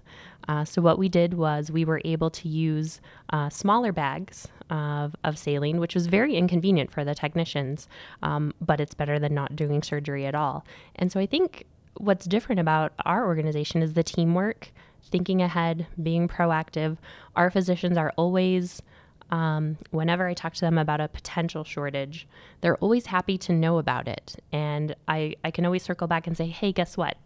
Uh, 0.47 0.65
so, 0.65 0.81
what 0.81 0.99
we 0.99 1.09
did 1.09 1.33
was 1.33 1.71
we 1.71 1.85
were 1.85 2.01
able 2.03 2.29
to 2.29 2.47
use 2.47 3.01
uh, 3.31 3.49
smaller 3.49 3.91
bags 3.91 4.47
of, 4.69 5.15
of 5.23 5.37
saline, 5.37 5.79
which 5.79 5.95
was 5.95 6.07
very 6.07 6.35
inconvenient 6.35 6.91
for 6.91 7.03
the 7.03 7.15
technicians, 7.15 7.87
um, 8.21 8.53
but 8.61 8.79
it's 8.79 8.93
better 8.93 9.17
than 9.17 9.33
not 9.33 9.55
doing 9.55 9.81
surgery 9.81 10.25
at 10.25 10.35
all. 10.35 10.65
And 10.95 11.11
so, 11.11 11.19
I 11.19 11.25
think 11.25 11.65
what's 11.95 12.25
different 12.25 12.59
about 12.59 12.93
our 13.05 13.25
organization 13.25 13.81
is 13.81 13.93
the 13.93 14.03
teamwork, 14.03 14.71
thinking 15.03 15.41
ahead, 15.41 15.87
being 16.01 16.27
proactive. 16.27 16.97
Our 17.35 17.49
physicians 17.49 17.97
are 17.97 18.13
always 18.17 18.81
um, 19.29 19.77
whenever 19.91 20.27
I 20.27 20.33
talk 20.33 20.53
to 20.55 20.61
them 20.61 20.77
about 20.77 21.01
a 21.01 21.07
potential 21.07 21.63
shortage, 21.63 22.27
they're 22.61 22.77
always 22.77 23.07
happy 23.07 23.37
to 23.39 23.53
know 23.53 23.77
about 23.77 24.07
it. 24.07 24.35
And 24.51 24.95
I, 25.07 25.35
I 25.43 25.51
can 25.51 25.65
always 25.65 25.83
circle 25.83 26.07
back 26.07 26.27
and 26.27 26.37
say, 26.37 26.47
hey, 26.47 26.71
guess 26.71 26.95
what? 26.95 27.17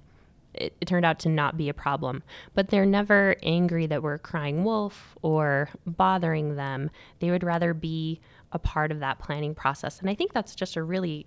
It, 0.53 0.75
it, 0.81 0.85
turned 0.85 1.05
out 1.05 1.19
to 1.19 1.29
not 1.29 1.57
be 1.57 1.69
a 1.69 1.73
problem. 1.73 2.23
But 2.53 2.69
they're 2.69 2.85
never 2.85 3.35
angry 3.43 3.85
that 3.87 4.03
we're 4.03 4.17
crying 4.17 4.63
wolf 4.63 5.15
or 5.21 5.69
bothering 5.85 6.55
them. 6.55 6.89
They 7.19 7.31
would 7.31 7.43
rather 7.43 7.73
be 7.73 8.19
a 8.51 8.59
part 8.59 8.91
of 8.91 8.99
that 8.99 9.19
planning 9.19 9.55
process. 9.55 9.99
And 9.99 10.09
I 10.09 10.15
think 10.15 10.33
that's 10.33 10.55
just 10.55 10.75
a 10.75 10.83
really 10.83 11.25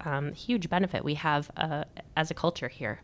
um, 0.00 0.32
huge 0.32 0.68
benefit 0.68 1.04
we 1.04 1.14
have 1.14 1.50
uh, 1.56 1.84
as 2.16 2.30
a 2.30 2.34
culture 2.34 2.68
here. 2.68 3.02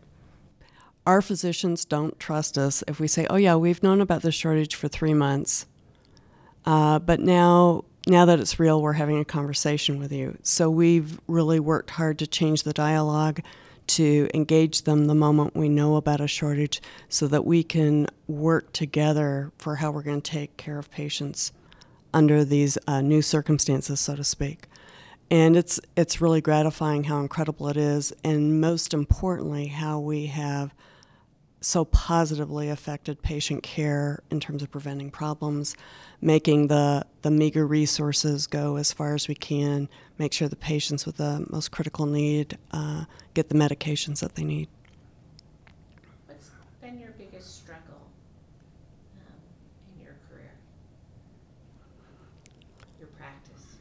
Our 1.07 1.23
physicians 1.23 1.85
don't 1.85 2.19
trust 2.21 2.59
us 2.59 2.85
if 2.87 3.01
we 3.01 3.09
say, 3.09 3.27
oh, 3.31 3.37
yeah, 3.37 3.57
we've 3.57 3.83
known 3.83 4.01
about 4.01 4.23
this 4.23 4.35
shortage 4.35 4.75
for 4.75 4.89
three 4.89 5.15
months. 5.15 5.67
Uh, 6.65 6.99
but 6.99 7.21
now, 7.21 7.85
now 8.07 8.27
that 8.27 8.39
it's 8.39 8.61
real, 8.61 8.83
we're 8.83 8.93
having 8.93 9.19
a 9.19 9.25
conversation 9.25 9.99
with 9.99 10.13
you. 10.13 10.37
So 10.43 10.69
we've 10.69 11.19
really 11.27 11.59
worked 11.59 11.91
hard 11.91 12.19
to 12.19 12.27
change 12.27 12.63
the 12.63 12.75
dialogue 12.75 13.41
to 13.95 14.29
engage 14.35 14.83
them 14.83 15.07
the 15.07 15.15
moment 15.15 15.57
we 15.57 15.69
know 15.69 15.97
about 15.97 16.21
a 16.21 16.29
shortage 16.29 16.81
so 17.09 17.27
that 17.27 17.45
we 17.45 17.63
can 17.63 18.07
work 18.29 18.73
together 18.73 19.53
for 19.59 19.77
how 19.77 19.91
we're 19.91 20.03
going 20.03 20.23
to 20.23 20.31
take 20.31 20.57
care 20.57 20.79
of 20.79 20.91
patients 20.91 21.53
under 22.13 22.45
these 22.45 22.77
uh, 22.87 23.01
new 23.01 23.23
circumstances, 23.23 24.01
so 24.01 24.17
to 24.17 24.25
speak. 24.25 24.67
And 25.31 25.57
it's, 25.57 25.81
it's 25.97 26.21
really 26.21 26.41
gratifying 26.41 27.05
how 27.05 27.21
incredible 27.21 27.69
it 27.69 27.77
is, 27.77 28.13
and 28.25 28.61
most 28.61 28.93
importantly, 28.93 29.69
how 29.69 30.01
we 30.01 30.27
have 30.27 30.75
so 31.61 31.85
positively 31.85 32.71
affected 32.71 33.23
patient 33.23 33.63
care 33.63 34.23
in 34.31 34.41
terms 34.41 34.63
of 34.63 34.71
preventing 34.71 35.11
problems, 35.11 35.77
making 36.21 36.69
the, 36.69 37.05
the 37.23 37.31
meager 37.31 37.67
resources 37.67 38.47
go 38.47 38.77
as 38.77 38.93
far 38.93 39.15
as 39.15 39.29
we 39.29 39.35
can, 39.35 39.89
make 40.19 40.33
sure 40.33 40.49
the 40.49 40.57
patients 40.57 41.05
with 41.05 41.17
the 41.19 41.47
most 41.51 41.71
critical 41.71 42.07
need 42.07 42.57
uh, 42.73 43.05
get 43.35 43.51
the 43.51 43.55
medications 43.55 44.21
that 44.21 44.37
they 44.37 44.45
need. 44.45 44.69
What's 46.27 46.51
been 46.81 46.99
your 46.99 47.11
biggest 47.19 47.57
struggle 47.57 48.01
um, 49.19 49.35
in 49.95 50.05
your 50.05 50.17
career, 50.31 50.53
your 52.99 53.09
practice? 53.19 53.77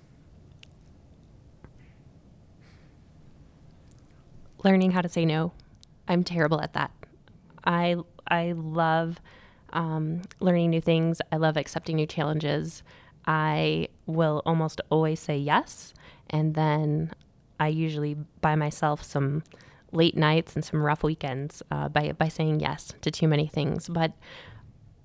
Learning 4.65 4.91
how 4.91 5.01
to 5.01 5.09
say 5.09 5.23
no. 5.23 5.53
I'm 6.09 6.25
terrible 6.25 6.59
at 6.59 6.73
that. 6.73 6.91
I 7.69 7.95
I 8.27 8.53
love 8.53 9.21
um, 9.71 10.23
learning 10.39 10.71
new 10.71 10.81
things. 10.81 11.21
I 11.31 11.37
love 11.37 11.55
accepting 11.55 11.95
new 11.95 12.07
challenges. 12.07 12.83
I 13.27 13.89
will 14.07 14.41
almost 14.45 14.81
always 14.89 15.19
say 15.19 15.37
yes, 15.37 15.93
and 16.29 16.55
then 16.55 17.11
I 17.59 17.67
usually 17.67 18.15
buy 18.41 18.55
myself 18.55 19.03
some 19.03 19.43
late 19.91 20.17
nights 20.17 20.55
and 20.55 20.65
some 20.65 20.81
rough 20.81 21.03
weekends 21.03 21.61
uh, 21.71 21.89
by 21.89 22.11
by 22.13 22.27
saying 22.27 22.59
yes 22.59 22.93
to 23.01 23.11
too 23.11 23.27
many 23.27 23.47
things. 23.47 23.87
But 23.87 24.13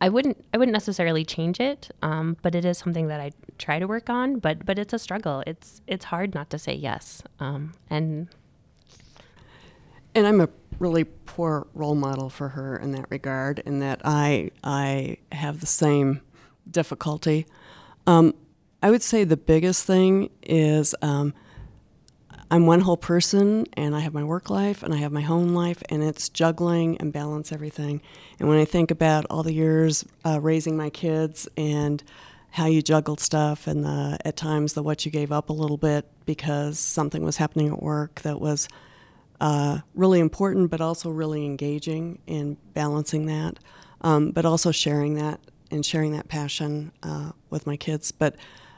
I 0.01 0.09
wouldn't 0.09 0.43
I 0.55 0.57
wouldn't 0.57 0.73
necessarily 0.73 1.25
change 1.25 1.61
it, 1.61 1.91
um, 2.03 2.37
but 2.41 2.55
it 2.55 2.65
is 2.65 2.79
something 2.79 3.09
that 3.09 3.21
I 3.21 3.33
try 3.59 3.79
to 3.79 3.87
work 3.87 4.09
on. 4.09 4.39
But 4.39 4.65
but 4.65 4.79
it's 4.79 4.95
a 4.95 4.99
struggle. 4.99 5.43
It's 5.47 5.83
it's 5.87 6.07
hard 6.07 6.35
not 6.35 6.49
to 6.51 6.59
say 6.59 6.75
yes, 6.75 7.23
um, 7.41 7.75
and 7.91 8.29
and 10.15 10.27
I'm 10.27 10.41
a 10.41 10.49
really 10.79 11.05
poor 11.05 11.67
role 11.75 11.95
model 11.95 12.31
for 12.31 12.51
her 12.51 12.77
in 12.77 12.93
that 12.93 13.07
regard, 13.11 13.61
in 13.61 13.81
that 13.81 14.01
I 14.05 14.51
I 14.63 15.19
have 15.33 15.61
the 15.61 15.67
same 15.67 16.21
difficulty. 16.71 17.47
Um, 18.07 18.35
I 18.83 18.91
would 18.91 19.03
say 19.03 19.25
the 19.25 19.37
biggest 19.37 19.87
thing 19.87 20.31
is 20.43 20.95
um, 21.01 21.33
I'm 22.51 22.67
one 22.67 22.81
whole 22.81 22.97
person, 22.97 23.67
and 23.75 23.97
I 23.97 24.01
have 24.01 24.13
my 24.13 24.25
work 24.25 24.51
life 24.51 24.83
and 24.83 24.93
I 24.93 24.99
have 24.99 25.13
my 25.13 25.23
home 25.23 25.55
life, 25.55 25.83
and 25.89 26.03
it's 26.03 26.29
juggling 26.29 26.97
and 26.99 27.13
balance 27.13 27.51
everything. 27.53 28.03
And 28.39 28.49
when 28.49 28.59
I 28.59 28.65
think 28.65 28.91
about 28.91 29.27
all 29.31 29.43
the 29.43 29.55
years 29.55 30.05
uh, 30.25 30.41
raising 30.41 30.77
my 30.77 30.91
kids 30.91 31.49
and 31.57 32.03
how 32.51 32.67
you 32.67 32.83
juggled 32.83 33.19
stuff 33.19 33.67
and 33.67 33.85
the 33.85 34.17
at 34.25 34.37
times 34.37 34.75
the 34.75 34.83
what 34.83 35.05
you 35.05 35.11
gave 35.11 35.33
up 35.33 35.51
a 35.51 35.53
little 35.53 35.77
bit 35.77 36.09
because 36.25 36.79
something 36.79 37.25
was 37.25 37.39
happening 37.39 37.67
at 37.67 37.83
work 37.83 38.21
that 38.21 38.41
was 38.41 38.69
uh, 39.45 39.79
really 39.95 40.21
important 40.21 40.71
but 40.71 40.81
also 40.81 41.11
really 41.11 41.45
engaging 41.45 42.19
in 42.27 42.57
balancing 42.73 43.27
that 43.27 43.59
um, 44.01 44.31
but 44.31 44.45
also 44.45 44.71
sharing 44.71 45.15
that 45.15 45.39
and 45.71 45.85
sharing 45.85 46.13
that 46.13 46.29
passion 46.29 46.93
uh, 47.03 47.31
with 47.51 47.67
my 47.67 47.77
kids 47.77 48.11
but 48.11 48.37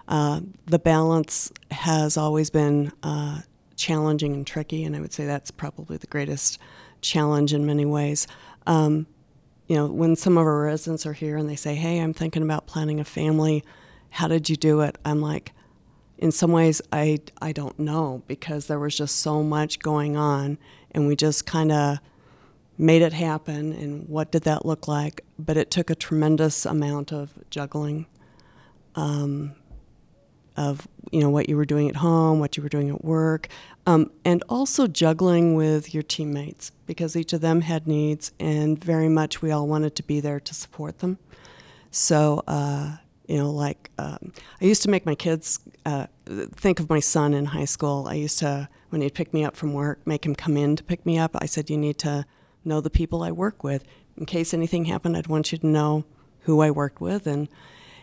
uh, 0.08 0.40
the 0.66 0.78
balance 0.78 1.52
has 1.70 2.16
always 2.16 2.50
been 2.50 2.90
uh, 3.02 3.40
challenging 3.76 4.34
and 4.34 4.46
tricky 4.46 4.82
and 4.84 4.96
i 4.96 5.00
would 5.00 5.12
say 5.12 5.24
that's 5.24 5.50
probably 5.50 5.96
the 5.96 6.06
greatest 6.08 6.58
challenge 7.00 7.52
in 7.54 7.64
many 7.64 7.84
ways 7.84 8.26
um, 8.66 9.06
you 9.68 9.76
know, 9.76 9.86
when 9.86 10.16
some 10.16 10.38
of 10.38 10.46
our 10.46 10.62
residents 10.62 11.06
are 11.06 11.12
here 11.12 11.36
and 11.36 11.48
they 11.48 11.56
say, 11.56 11.74
"Hey, 11.74 11.98
I'm 11.98 12.14
thinking 12.14 12.42
about 12.42 12.66
planning 12.66 13.00
a 13.00 13.04
family. 13.04 13.64
How 14.10 14.28
did 14.28 14.48
you 14.48 14.56
do 14.56 14.80
it?" 14.80 14.96
I'm 15.04 15.20
like, 15.20 15.52
in 16.18 16.32
some 16.32 16.52
ways, 16.52 16.80
I 16.92 17.20
I 17.40 17.52
don't 17.52 17.78
know 17.78 18.22
because 18.26 18.66
there 18.66 18.78
was 18.78 18.96
just 18.96 19.16
so 19.16 19.42
much 19.42 19.80
going 19.80 20.16
on, 20.16 20.58
and 20.92 21.06
we 21.06 21.16
just 21.16 21.46
kind 21.46 21.72
of 21.72 21.98
made 22.78 23.02
it 23.02 23.12
happen. 23.12 23.72
And 23.72 24.08
what 24.08 24.30
did 24.30 24.42
that 24.42 24.64
look 24.64 24.88
like? 24.88 25.22
But 25.38 25.56
it 25.56 25.70
took 25.70 25.90
a 25.90 25.94
tremendous 25.94 26.66
amount 26.66 27.12
of 27.12 27.32
juggling. 27.50 28.06
Um, 28.94 29.54
of 30.56 30.88
you 31.12 31.20
know 31.20 31.30
what 31.30 31.48
you 31.48 31.56
were 31.56 31.64
doing 31.64 31.88
at 31.88 31.96
home, 31.96 32.38
what 32.38 32.56
you 32.56 32.62
were 32.62 32.68
doing 32.68 32.88
at 32.88 33.04
work, 33.04 33.48
um, 33.86 34.10
and 34.24 34.42
also 34.48 34.86
juggling 34.86 35.54
with 35.54 35.92
your 35.92 36.02
teammates 36.02 36.72
because 36.86 37.14
each 37.14 37.32
of 37.32 37.40
them 37.40 37.60
had 37.60 37.86
needs, 37.86 38.32
and 38.40 38.82
very 38.82 39.08
much 39.08 39.42
we 39.42 39.50
all 39.50 39.66
wanted 39.66 39.94
to 39.96 40.02
be 40.02 40.20
there 40.20 40.40
to 40.40 40.54
support 40.54 40.98
them. 40.98 41.18
So 41.90 42.42
uh, 42.46 42.96
you 43.28 43.36
know, 43.36 43.50
like 43.50 43.90
um, 43.98 44.32
I 44.60 44.64
used 44.64 44.82
to 44.82 44.90
make 44.90 45.06
my 45.06 45.14
kids 45.14 45.58
uh, 45.84 46.06
think 46.26 46.80
of 46.80 46.88
my 46.88 47.00
son 47.00 47.34
in 47.34 47.46
high 47.46 47.64
school. 47.64 48.06
I 48.08 48.14
used 48.14 48.38
to 48.40 48.68
when 48.90 49.02
he'd 49.02 49.14
pick 49.14 49.34
me 49.34 49.44
up 49.44 49.56
from 49.56 49.72
work, 49.72 50.06
make 50.06 50.24
him 50.24 50.34
come 50.34 50.56
in 50.56 50.76
to 50.76 50.84
pick 50.84 51.04
me 51.04 51.18
up. 51.18 51.32
I 51.38 51.46
said, 51.46 51.70
"You 51.70 51.76
need 51.76 51.98
to 51.98 52.24
know 52.64 52.80
the 52.80 52.90
people 52.90 53.22
I 53.22 53.32
work 53.32 53.64
with 53.64 53.84
in 54.16 54.26
case 54.26 54.54
anything 54.54 54.86
happened. 54.86 55.16
I'd 55.16 55.26
want 55.26 55.52
you 55.52 55.58
to 55.58 55.66
know 55.66 56.04
who 56.40 56.60
I 56.60 56.70
worked 56.70 57.00
with 57.00 57.26
and." 57.26 57.48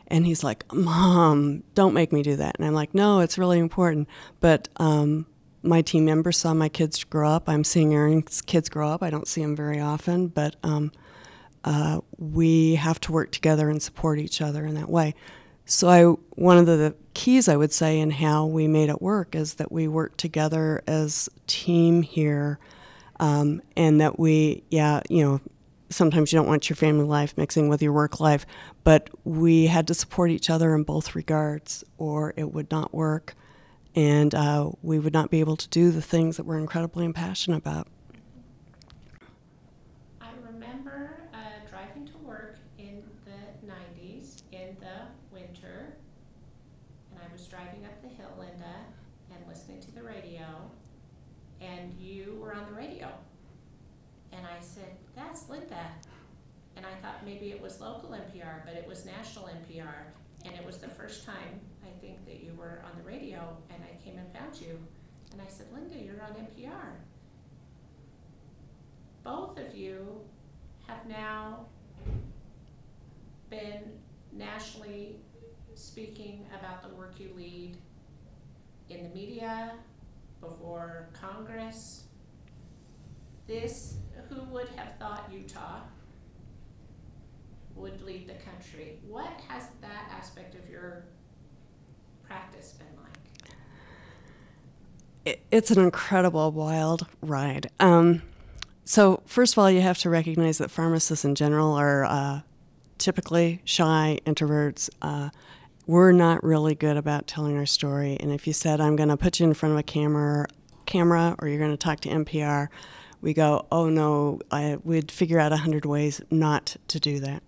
And 0.08 0.26
he's 0.26 0.44
like, 0.44 0.72
Mom, 0.72 1.64
don't 1.76 1.94
make 1.94 2.12
me 2.12 2.22
do 2.24 2.36
that. 2.36 2.58
And 2.60 2.68
I'm 2.68 2.74
like, 2.74 2.94
No, 2.94 3.22
it's 3.22 3.38
really 3.38 3.58
important. 3.58 4.08
But 4.42 4.68
um, 4.76 5.26
my 5.64 5.82
team 5.82 6.06
members 6.06 6.38
saw 6.38 6.54
my 6.54 6.70
kids 6.70 7.04
grow 7.06 7.30
up. 7.30 7.48
I'm 7.48 7.64
seeing 7.64 7.94
Erin's 7.94 8.42
kids 8.42 8.70
grow 8.70 8.90
up. 8.90 9.02
I 9.02 9.10
don't 9.10 9.28
see 9.28 9.42
them 9.42 9.56
very 9.56 9.80
often, 9.80 10.28
but 10.28 10.58
um, 10.62 10.92
uh, 11.64 12.02
we 12.18 12.76
have 12.76 13.00
to 13.02 13.12
work 13.12 13.32
together 13.32 13.70
and 13.70 13.82
support 13.82 14.20
each 14.20 14.42
other 14.42 14.66
in 14.66 14.76
that 14.76 14.90
way. 14.90 15.16
So, 15.66 15.88
I, 15.88 16.04
one 16.36 16.58
of 16.58 16.66
the 16.66 16.94
keys 17.14 17.48
I 17.48 17.56
would 17.56 17.72
say 17.72 18.00
in 18.00 18.12
how 18.12 18.46
we 18.46 18.68
made 18.68 18.90
it 18.90 19.02
work 19.02 19.34
is 19.34 19.56
that 19.56 19.72
we 19.72 19.88
work 19.88 20.18
together 20.18 20.84
as 20.88 21.30
team 21.48 22.02
here, 22.02 22.60
um, 23.20 23.62
and 23.78 24.02
that 24.02 24.20
we, 24.20 24.64
yeah, 24.70 25.02
you 25.10 25.24
know, 25.24 25.42
sometimes 25.90 26.34
you 26.34 26.40
don't 26.40 26.48
want 26.48 26.70
your 26.70 26.76
family 26.76 27.06
life 27.06 27.38
mixing 27.38 27.70
with 27.70 27.82
your 27.82 27.94
work 27.94 28.20
life, 28.20 28.46
but 28.84 29.10
we 29.24 29.68
had 29.68 29.88
to 29.88 29.94
support 29.94 30.32
each 30.32 30.50
other 30.50 30.76
in 30.76 30.84
both 30.84 31.16
regards, 31.16 31.84
or 31.98 32.34
it 32.36 32.52
would 32.52 32.70
not 32.70 32.94
work, 32.94 33.36
and 33.96 34.36
uh, 34.36 34.70
we 34.82 35.00
would 35.00 35.14
not 35.14 35.30
be 35.30 35.40
able 35.40 35.56
to 35.56 35.70
do 35.70 35.92
the 35.92 36.02
things 36.02 36.36
that 36.36 36.46
we're 36.46 36.58
incredibly 36.58 37.10
passionate 37.14 37.58
about. 37.58 37.88
I 40.20 40.30
remember 40.46 41.23
to 41.94 42.18
work 42.26 42.58
in 42.80 43.04
the 43.24 43.68
90s 43.68 44.42
in 44.52 44.76
the 44.80 45.08
winter, 45.32 45.94
and 47.12 47.20
I 47.22 47.32
was 47.32 47.46
driving 47.46 47.86
up 47.86 48.02
the 48.02 48.08
hill, 48.08 48.32
Linda, 48.38 48.76
and 49.32 49.48
listening 49.48 49.80
to 49.82 49.92
the 49.92 50.02
radio, 50.02 50.46
and 51.62 51.94
you 52.00 52.38
were 52.42 52.56
on 52.56 52.66
the 52.66 52.74
radio. 52.74 53.10
And 54.32 54.46
I 54.46 54.60
said, 54.60 54.98
That's 55.16 55.50
Linda. 55.50 55.92
And 56.76 56.86
I 56.86 56.96
thought 57.02 57.24
maybe 57.24 57.52
it 57.52 57.62
was 57.62 57.80
local 57.80 58.10
NPR, 58.10 58.66
but 58.66 58.74
it 58.74 58.88
was 58.88 59.06
national 59.06 59.46
NPR. 59.46 60.06
And 60.44 60.56
it 60.56 60.66
was 60.66 60.80
the 60.80 60.88
first 60.88 61.26
time, 61.26 61.62
I 61.84 62.00
think, 62.02 62.26
that 62.26 62.44
you 62.44 62.54
were 62.58 62.84
on 62.84 62.98
the 62.98 63.08
radio, 63.08 63.56
and 63.70 63.84
I 63.84 64.04
came 64.04 64.18
and 64.18 64.34
found 64.34 64.60
you. 64.60 64.80
And 65.32 65.42
I 65.42 65.48
said, 65.48 65.68
Linda, 65.72 65.96
you're 65.96 66.22
on 66.24 66.32
NPR. 66.32 66.96
Both 69.24 69.60
of 69.60 69.76
you 69.76 70.22
have 70.88 71.06
now 71.08 71.68
been 73.54 73.82
nationally 74.32 75.18
speaking 75.76 76.46
about 76.58 76.82
the 76.82 76.96
work 76.96 77.20
you 77.20 77.32
lead 77.36 77.78
in 78.90 79.04
the 79.04 79.10
media, 79.10 79.74
before 80.42 81.10
Congress. 81.14 82.04
This, 83.48 83.96
who 84.30 84.42
would 84.44 84.70
have 84.70 84.98
thought 85.00 85.30
Utah 85.32 85.82
would 87.76 88.02
lead 88.02 88.28
the 88.28 88.36
country? 88.36 89.00
What 89.08 89.32
has 89.48 89.68
that 89.82 90.12
aspect 90.12 90.56
of 90.56 90.70
your 90.70 91.06
practice 92.24 92.74
been 92.74 92.88
like? 93.02 93.54
It, 95.26 95.42
it's 95.52 95.72
an 95.72 95.80
incredible, 95.80 96.52
wild 96.52 97.08
ride. 97.22 97.70
Um, 97.80 98.22
so, 98.86 99.22
first 99.26 99.54
of 99.54 99.60
all, 99.60 99.72
you 99.72 99.82
have 99.82 99.98
to 100.00 100.10
recognize 100.10 100.58
that 100.58 100.70
pharmacists 100.70 101.24
in 101.24 101.36
general 101.36 101.74
are 101.74 102.04
uh, 102.04 102.42
typically 103.04 103.62
shy 103.66 104.18
introverts. 104.26 104.90
Uh, 105.02 105.30
we're 105.86 106.14
not 106.14 106.44
really 106.44 106.74
good 106.74 106.96
about 106.96 107.28
telling 107.28 107.58
our 107.58 107.66
story. 107.66 108.16
And 108.20 108.32
if 108.32 108.48
you 108.48 108.54
said, 108.54 108.80
I'm 108.80 108.96
going 108.96 109.10
to 109.10 109.18
put 109.18 109.40
you 109.40 109.46
in 109.46 109.54
front 109.54 109.74
of 109.74 109.80
a 109.80 109.84
camera, 109.84 110.48
camera 110.86 111.36
or 111.40 111.48
you're 111.48 111.60
going 111.60 111.72
to 111.72 111.78
talk 111.78 112.00
to 112.02 112.10
NPR, 112.10 112.70
we 113.22 113.34
go, 113.34 113.68
oh 113.72 113.90
no, 113.90 114.40
I 114.52 114.78
would 114.84 115.12
figure 115.12 115.40
out 115.40 115.52
a 115.52 115.58
hundred 115.58 115.86
ways 115.86 116.22
not 116.32 116.78
to 116.88 117.00
do 117.00 117.20
that. 117.20 117.44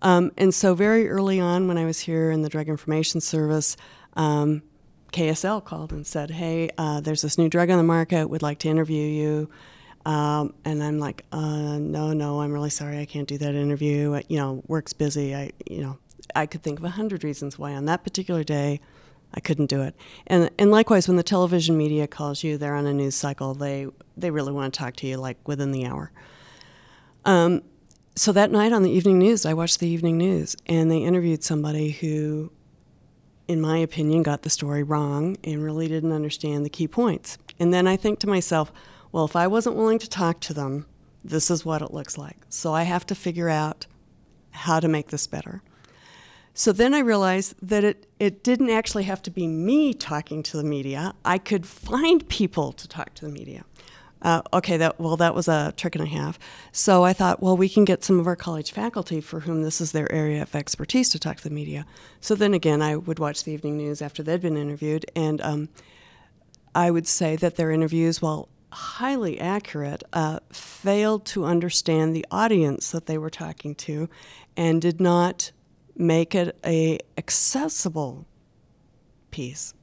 Um, 0.00 0.32
and 0.36 0.52
so, 0.52 0.74
very 0.74 1.08
early 1.08 1.38
on, 1.38 1.68
when 1.68 1.78
I 1.78 1.84
was 1.84 2.00
here 2.00 2.32
in 2.32 2.42
the 2.42 2.48
Drug 2.48 2.68
Information 2.68 3.20
Service, 3.20 3.76
um, 4.14 4.62
KSL 5.12 5.64
called 5.64 5.92
and 5.92 6.04
said, 6.04 6.32
Hey, 6.32 6.70
uh, 6.76 7.00
there's 7.00 7.22
this 7.22 7.38
new 7.38 7.48
drug 7.48 7.70
on 7.70 7.78
the 7.78 7.84
market, 7.84 8.28
We'd 8.28 8.42
like 8.42 8.58
to 8.60 8.68
interview 8.68 9.06
you. 9.06 9.48
Um, 10.04 10.54
and 10.64 10.82
I'm 10.82 10.98
like, 10.98 11.24
uh, 11.30 11.78
no, 11.78 12.12
no, 12.12 12.40
I'm 12.40 12.52
really 12.52 12.70
sorry, 12.70 12.98
I 12.98 13.04
can't 13.04 13.28
do 13.28 13.38
that 13.38 13.54
interview. 13.54 14.20
You 14.28 14.36
know, 14.36 14.62
work's 14.66 14.92
busy. 14.92 15.34
I, 15.34 15.50
you 15.68 15.80
know, 15.82 15.98
I 16.34 16.46
could 16.46 16.62
think 16.62 16.78
of 16.78 16.84
a 16.84 16.90
hundred 16.90 17.24
reasons 17.24 17.58
why 17.58 17.72
on 17.74 17.84
that 17.86 18.02
particular 18.02 18.42
day 18.42 18.80
I 19.34 19.40
couldn't 19.40 19.66
do 19.66 19.82
it. 19.82 19.94
And 20.26 20.50
and 20.58 20.70
likewise, 20.70 21.08
when 21.08 21.16
the 21.16 21.22
television 21.22 21.76
media 21.76 22.06
calls 22.06 22.42
you, 22.44 22.58
they're 22.58 22.74
on 22.74 22.86
a 22.86 22.92
news 22.92 23.14
cycle. 23.14 23.54
They 23.54 23.86
they 24.16 24.30
really 24.30 24.52
want 24.52 24.72
to 24.72 24.78
talk 24.78 24.96
to 24.96 25.06
you 25.06 25.16
like 25.16 25.46
within 25.46 25.72
the 25.72 25.86
hour. 25.86 26.10
Um, 27.24 27.62
so 28.14 28.32
that 28.32 28.50
night 28.50 28.72
on 28.72 28.82
the 28.82 28.90
evening 28.90 29.18
news, 29.18 29.46
I 29.46 29.54
watched 29.54 29.80
the 29.80 29.88
evening 29.88 30.18
news, 30.18 30.54
and 30.66 30.90
they 30.90 30.98
interviewed 30.98 31.42
somebody 31.42 31.92
who, 31.92 32.52
in 33.48 33.60
my 33.60 33.78
opinion, 33.78 34.22
got 34.22 34.42
the 34.42 34.50
story 34.50 34.82
wrong 34.82 35.36
and 35.44 35.64
really 35.64 35.88
didn't 35.88 36.12
understand 36.12 36.66
the 36.66 36.70
key 36.70 36.88
points. 36.88 37.38
And 37.58 37.72
then 37.72 37.86
I 37.86 37.96
think 37.96 38.18
to 38.20 38.26
myself, 38.26 38.70
well, 39.12 39.24
if 39.24 39.36
I 39.36 39.46
wasn't 39.46 39.76
willing 39.76 39.98
to 40.00 40.08
talk 40.08 40.40
to 40.40 40.54
them, 40.54 40.86
this 41.22 41.50
is 41.50 41.64
what 41.64 41.82
it 41.82 41.92
looks 41.92 42.18
like. 42.18 42.38
So 42.48 42.72
I 42.72 42.82
have 42.82 43.06
to 43.06 43.14
figure 43.14 43.48
out 43.48 43.86
how 44.50 44.80
to 44.80 44.88
make 44.88 45.08
this 45.08 45.26
better. 45.26 45.62
So 46.54 46.72
then 46.72 46.92
I 46.92 46.98
realized 46.98 47.54
that 47.62 47.84
it, 47.84 48.06
it 48.18 48.42
didn't 48.42 48.70
actually 48.70 49.04
have 49.04 49.22
to 49.22 49.30
be 49.30 49.46
me 49.46 49.94
talking 49.94 50.42
to 50.44 50.56
the 50.56 50.64
media. 50.64 51.14
I 51.24 51.38
could 51.38 51.64
find 51.64 52.28
people 52.28 52.72
to 52.72 52.88
talk 52.88 53.14
to 53.14 53.24
the 53.24 53.30
media. 53.30 53.64
Uh, 54.20 54.40
okay, 54.52 54.76
that 54.76 55.00
well, 55.00 55.16
that 55.16 55.34
was 55.34 55.48
a 55.48 55.72
trick 55.76 55.96
and 55.96 56.04
a 56.04 56.08
half. 56.08 56.38
So 56.70 57.02
I 57.02 57.12
thought, 57.12 57.42
well, 57.42 57.56
we 57.56 57.68
can 57.68 57.84
get 57.84 58.04
some 58.04 58.20
of 58.20 58.26
our 58.26 58.36
college 58.36 58.70
faculty 58.70 59.20
for 59.20 59.40
whom 59.40 59.62
this 59.62 59.80
is 59.80 59.92
their 59.92 60.10
area 60.12 60.42
of 60.42 60.54
expertise 60.54 61.08
to 61.10 61.18
talk 61.18 61.38
to 61.38 61.44
the 61.44 61.54
media. 61.54 61.86
So 62.20 62.36
then 62.36 62.54
again, 62.54 62.82
I 62.82 62.96
would 62.96 63.18
watch 63.18 63.42
the 63.42 63.52
evening 63.52 63.78
news 63.78 64.00
after 64.00 64.22
they'd 64.22 64.40
been 64.40 64.56
interviewed, 64.56 65.06
and 65.16 65.40
um, 65.40 65.68
I 66.72 66.92
would 66.92 67.08
say 67.08 67.34
that 67.36 67.56
their 67.56 67.72
interviews, 67.72 68.22
while 68.22 68.48
highly 68.72 69.38
accurate, 69.38 70.02
uh, 70.12 70.40
failed 70.50 71.26
to 71.26 71.44
understand 71.44 72.16
the 72.16 72.26
audience 72.30 72.90
that 72.90 73.06
they 73.06 73.18
were 73.18 73.30
talking 73.30 73.74
to, 73.74 74.08
and 74.56 74.80
did 74.80 75.00
not 75.00 75.52
make 75.96 76.34
it 76.34 76.56
a 76.64 76.98
accessible 77.18 78.26
piece. 79.30 79.74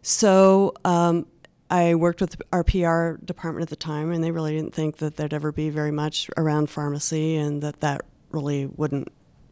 So 0.00 0.72
um, 0.84 1.26
I 1.70 1.94
worked 1.94 2.20
with 2.20 2.40
our 2.52 2.64
PR 2.64 3.22
department 3.24 3.62
at 3.62 3.68
the 3.70 3.76
time, 3.76 4.10
and 4.10 4.24
they 4.24 4.30
really 4.30 4.54
didn't 4.54 4.74
think 4.74 4.98
that 4.98 5.16
there'd 5.16 5.34
ever 5.34 5.52
be 5.52 5.70
very 5.70 5.90
much 5.90 6.28
around 6.36 6.70
pharmacy 6.70 7.36
and 7.36 7.62
that 7.62 7.80
that 7.80 8.02
really 8.30 8.66
wouldn't 8.66 9.08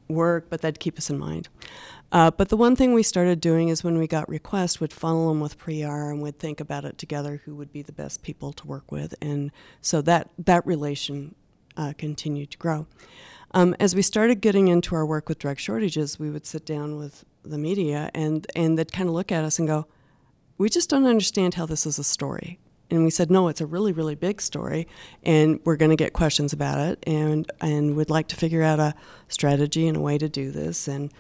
work, 0.09 0.51
but 0.51 0.61
that'd 0.61 0.81
keep 0.81 0.99
us 0.99 1.11
in 1.11 1.19
mind. 1.19 1.49
Uh, 2.13 2.31
but 2.31 2.49
the 2.49 2.57
one 2.57 2.75
thing 2.75 2.93
we 2.93 3.03
started 3.03 3.41
doing 3.41 3.69
is 3.69 3.85
when 3.85 3.97
we 3.97 4.07
got 4.07 4.29
requests, 4.29 4.81
we 4.81 4.85
would 4.85 4.93
funnel 4.93 5.29
them 5.29 5.41
with 5.41 5.59
PR 5.59 6.11
and 6.11 6.21
we'd 6.21 6.39
think 6.39 6.61
about 6.61 6.85
it 6.85 6.99
together 6.99 7.43
who 7.45 7.55
would 7.55 7.73
be 7.73 7.83
the 7.83 7.93
best 7.93 8.23
people 8.23 8.53
to 8.53 8.67
work 8.67 8.91
with. 8.91 9.15
And 9.21 9.53
so 9.81 10.03
that, 10.03 10.29
that 10.39 10.67
relation 10.67 11.35
uh, 11.77 11.93
continued 11.97 12.51
to 12.51 12.59
grow. 12.59 12.87
Um, 13.53 13.75
as 13.79 13.95
we 13.95 14.03
started 14.03 14.41
getting 14.41 14.69
into 14.69 14.95
our 14.95 15.07
work 15.07 15.29
with 15.29 15.39
drug 15.39 15.59
shortages, 15.59 16.19
we 16.19 16.31
would 16.31 16.47
sit 16.47 16.65
down 16.65 16.99
with 16.99 17.25
the 17.43 17.59
media 17.59 18.11
and, 18.15 18.47
and 18.55 18.79
they'd 18.79 18.93
kind 18.93 19.09
of 19.09 19.15
look 19.15 19.33
at 19.33 19.45
us 19.45 19.59
and 19.59 19.67
go, 19.67 19.87
We 20.59 20.69
just 20.69 20.91
don't 20.91 21.07
understand 21.07 21.55
how 21.55 21.67
this 21.67 21.87
is 21.87 21.99
a 21.99 22.05
story. 22.05 22.59
And 22.91 23.05
we 23.05 23.11
said, 23.11 23.31
No, 23.31 23.49
it's 23.49 23.61
a 23.61 23.67
really, 23.67 23.93
really 23.93 24.15
big 24.15 24.41
story, 24.41 24.87
and 25.23 25.59
we're 25.65 25.77
going 25.77 25.91
to 25.91 25.97
get 25.97 26.13
questions 26.13 26.53
about 26.53 26.79
it, 26.79 27.03
and, 27.07 27.51
and 27.61 27.97
we'd 27.97 28.11
like 28.11 28.29
to 28.29 28.37
figure 28.37 28.63
out 28.63 28.79
a 28.79 28.95
strategy 29.29 29.89
and 29.89 29.97
a 29.97 30.01
way 30.01 30.19
to 30.19 30.29
do 30.29 30.51
this. 30.51 30.87
And, 30.87 31.13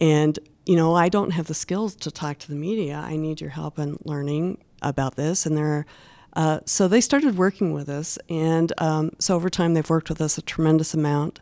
and 0.00 0.38
you 0.66 0.76
know, 0.76 0.94
I 0.94 1.08
don't 1.08 1.30
have 1.30 1.46
the 1.46 1.54
skills 1.54 1.94
to 1.96 2.10
talk 2.10 2.38
to 2.40 2.48
the 2.48 2.54
media. 2.54 2.96
I 3.02 3.16
need 3.16 3.40
your 3.40 3.50
help 3.50 3.78
in 3.78 3.96
learning 4.04 4.58
about 4.82 5.16
this. 5.16 5.46
And 5.46 5.56
there 5.56 5.86
uh, 6.34 6.60
so 6.66 6.86
they 6.86 7.00
started 7.00 7.36
working 7.36 7.72
with 7.72 7.88
us, 7.88 8.16
and 8.28 8.72
um, 8.78 9.10
so 9.18 9.34
over 9.34 9.50
time 9.50 9.74
they've 9.74 9.90
worked 9.90 10.08
with 10.08 10.20
us 10.20 10.38
a 10.38 10.42
tremendous 10.42 10.94
amount. 10.94 11.40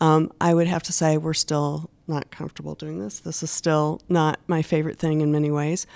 Um, 0.00 0.32
I 0.40 0.52
would 0.52 0.66
have 0.66 0.82
to 0.84 0.92
say 0.92 1.16
we're 1.16 1.32
still 1.32 1.90
not 2.08 2.32
comfortable 2.32 2.74
doing 2.74 2.98
this. 2.98 3.20
This 3.20 3.44
is 3.44 3.52
still 3.52 4.00
not 4.08 4.40
my 4.48 4.62
favorite 4.62 4.98
thing 4.98 5.20
in 5.20 5.30
many 5.30 5.50
ways. 5.50 5.86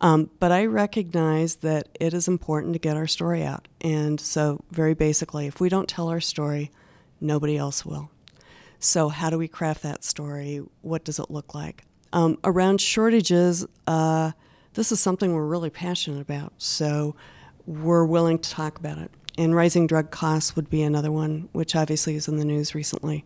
Um, 0.00 0.30
but 0.38 0.52
I 0.52 0.66
recognize 0.66 1.56
that 1.56 1.88
it 1.98 2.14
is 2.14 2.28
important 2.28 2.74
to 2.74 2.78
get 2.78 2.96
our 2.96 3.06
story 3.06 3.42
out. 3.42 3.66
And 3.80 4.20
so, 4.20 4.62
very 4.70 4.94
basically, 4.94 5.46
if 5.46 5.58
we 5.58 5.68
don't 5.68 5.88
tell 5.88 6.08
our 6.08 6.20
story, 6.20 6.70
nobody 7.20 7.56
else 7.56 7.84
will. 7.84 8.10
So, 8.78 9.08
how 9.08 9.30
do 9.30 9.38
we 9.38 9.48
craft 9.48 9.82
that 9.82 10.04
story? 10.04 10.62
What 10.82 11.04
does 11.04 11.18
it 11.18 11.30
look 11.30 11.54
like? 11.54 11.84
Um, 12.12 12.38
around 12.44 12.80
shortages, 12.80 13.66
uh, 13.86 14.32
this 14.74 14.92
is 14.92 15.00
something 15.00 15.34
we're 15.34 15.46
really 15.46 15.70
passionate 15.70 16.20
about. 16.20 16.52
So, 16.58 17.16
we're 17.66 18.04
willing 18.04 18.38
to 18.38 18.50
talk 18.50 18.78
about 18.78 18.98
it. 18.98 19.10
And 19.38 19.54
rising 19.54 19.86
drug 19.86 20.10
costs 20.10 20.56
would 20.56 20.70
be 20.70 20.82
another 20.82 21.12
one, 21.12 21.48
which 21.52 21.76
obviously 21.76 22.14
is 22.14 22.28
in 22.28 22.36
the 22.36 22.44
news 22.44 22.74
recently. 22.74 23.24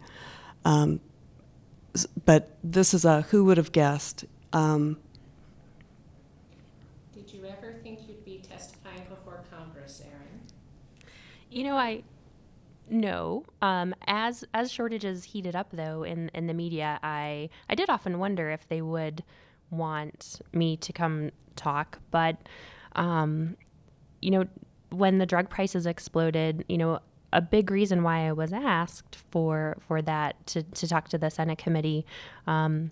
Um, 0.64 1.00
but 2.24 2.56
this 2.62 2.94
is 2.94 3.04
a 3.04 3.22
who 3.22 3.44
would 3.44 3.56
have 3.56 3.72
guessed. 3.72 4.24
Um, 4.52 4.98
Did 7.12 7.32
you 7.32 7.44
ever 7.44 7.74
think 7.82 8.08
you'd 8.08 8.24
be 8.24 8.38
testifying 8.38 9.04
before 9.08 9.44
Congress, 9.50 10.02
Erin? 10.04 10.40
You 11.50 11.64
know, 11.64 11.76
I 11.76 12.02
no. 12.90 13.44
Um, 13.62 13.94
as 14.06 14.44
as 14.52 14.70
shortages 14.72 15.24
heated 15.24 15.56
up, 15.56 15.68
though, 15.72 16.02
in 16.02 16.30
in 16.34 16.46
the 16.46 16.54
media, 16.54 16.98
I 17.02 17.48
I 17.68 17.74
did 17.74 17.88
often 17.88 18.18
wonder 18.18 18.50
if 18.50 18.68
they 18.68 18.82
would 18.82 19.22
want 19.70 20.40
me 20.52 20.76
to 20.78 20.92
come 20.92 21.30
talk, 21.56 22.00
but 22.10 22.36
um, 22.96 23.56
you 24.20 24.30
know, 24.30 24.44
when 24.90 25.18
the 25.18 25.26
drug 25.26 25.48
prices 25.48 25.86
exploded, 25.86 26.64
you 26.68 26.76
know, 26.78 26.98
a 27.32 27.40
big 27.40 27.70
reason 27.70 28.02
why 28.02 28.26
I 28.26 28.32
was 28.32 28.52
asked 28.52 29.16
for 29.16 29.76
for 29.80 30.02
that 30.02 30.46
to 30.48 30.62
to 30.62 30.88
talk 30.88 31.08
to 31.10 31.18
the 31.18 31.30
Senate 31.30 31.58
committee, 31.58 32.04
um, 32.46 32.90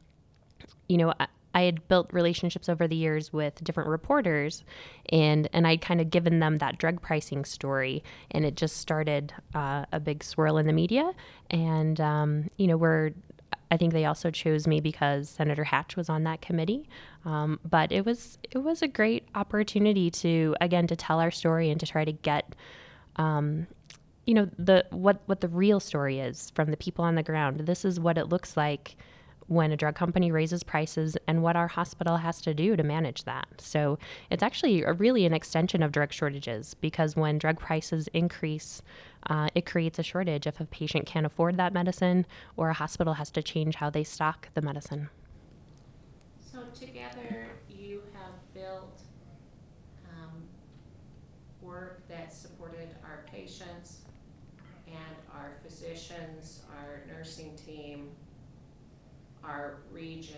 you 0.89 0.97
know. 0.97 1.13
I, 1.55 1.63
had 1.63 1.87
built 1.89 2.13
relationships 2.13 2.69
over 2.69 2.87
the 2.87 2.97
years 2.97 3.33
with 3.33 3.63
different 3.63 3.89
reporters, 3.89 4.65
and 5.11 5.49
and 5.53 5.67
I'd 5.67 5.81
kind 5.81 6.01
of 6.01 6.11
given 6.11 6.41
them 6.41 6.59
that 6.59 6.79
drug 6.79 7.03
pricing 7.03 7.45
story, 7.45 8.03
and 8.31 8.45
it 8.45 8.55
just 8.55 8.77
started 8.77 9.33
uh, 9.55 9.85
a 9.93 10.01
big 10.01 10.23
swirl 10.25 10.59
in 10.59 10.67
the 10.67 10.73
media. 10.73 11.13
And 11.51 12.01
um, 12.01 12.49
you 12.57 12.67
know, 12.67 12.77
we're 12.77 13.13
I 13.71 13.77
think 13.77 13.93
they 13.93 14.05
also 14.05 14.31
chose 14.31 14.67
me 14.67 14.81
because 14.81 15.29
Senator 15.29 15.65
Hatch 15.65 15.97
was 15.97 16.09
on 16.09 16.25
that 16.25 16.41
committee. 16.41 16.89
Um, 17.25 17.61
but 17.69 17.93
it 17.93 18.05
was 18.05 18.39
it 18.51 18.59
was 18.59 18.83
a 18.83 18.89
great 18.89 19.29
opportunity 19.35 20.11
to 20.11 20.57
again 20.61 20.87
to 20.87 20.97
tell 20.97 21.21
our 21.21 21.31
story 21.31 21.71
and 21.71 21.79
to 21.81 21.87
try 21.87 22.05
to 22.05 22.13
get 22.13 22.55
um, 23.17 23.67
you 24.27 24.35
know 24.35 24.49
the 24.59 24.87
what 24.91 25.23
what 25.27 25.41
the 25.41 25.49
real 25.49 25.81
story 25.81 26.21
is 26.21 26.51
from 26.55 26.71
the 26.71 26.77
people 26.77 27.05
on 27.05 27.15
the 27.15 27.23
ground. 27.23 27.61
This 27.61 27.85
is 27.85 28.01
what 28.01 28.19
it 28.19 28.29
looks 28.29 28.57
like 28.57 28.97
when 29.49 29.73
a 29.73 29.77
drug 29.77 29.95
company 29.95 30.31
raises 30.31 30.63
prices 30.63 31.17
and 31.27 31.43
what 31.43 31.57
our 31.57 31.69
hospital 31.69 32.19
has 32.19 32.41
to 32.43 32.55
do 32.55 32.77
to 32.77 32.83
manage 32.83 33.25
that. 33.25 33.49
So 33.59 33.99
it's 34.31 34.43
actually 34.43 34.83
a, 34.83 34.93
really 34.93 35.25
an 35.25 35.33
extension 35.33 35.83
of 35.83 35.91
drug 35.91 36.13
shortages 36.13 36.75
because 36.75 37.17
when 37.17 37.39
drug 37.39 37.59
prices 37.59 38.09
increase, 38.13 38.83
uh, 39.29 39.49
it 39.55 39.67
creates 39.67 39.99
a 39.99 40.03
shortage 40.03 40.47
if 40.47 40.61
a 40.61 40.67
patient 40.67 41.07
can't 41.07 41.27
afford 41.27 41.57
that 41.57 41.73
medicine 41.73 42.27
or 42.57 42.69
a 42.69 42.75
hospital 42.75 43.15
has 43.15 43.31
to 43.33 43.43
change 43.43 43.77
how 43.77 43.91
they 43.91 44.05
stock 44.05 44.49
the 44.55 44.63
medicine. 44.63 45.09
So 46.53 46.61
together, 46.79 47.49
you 47.69 48.03
have 48.15 48.33
built 48.55 49.01
um, 50.11 50.43
work 51.63 52.07
that 52.09 52.33
supported 52.33 52.89
our 53.03 53.25
patients 53.33 54.03
and 54.87 55.17
our 55.35 55.53
physicians, 55.63 56.63
our 56.77 57.03
nursing 57.09 57.55
team, 57.57 58.11
our 59.49 59.77
region, 59.91 60.37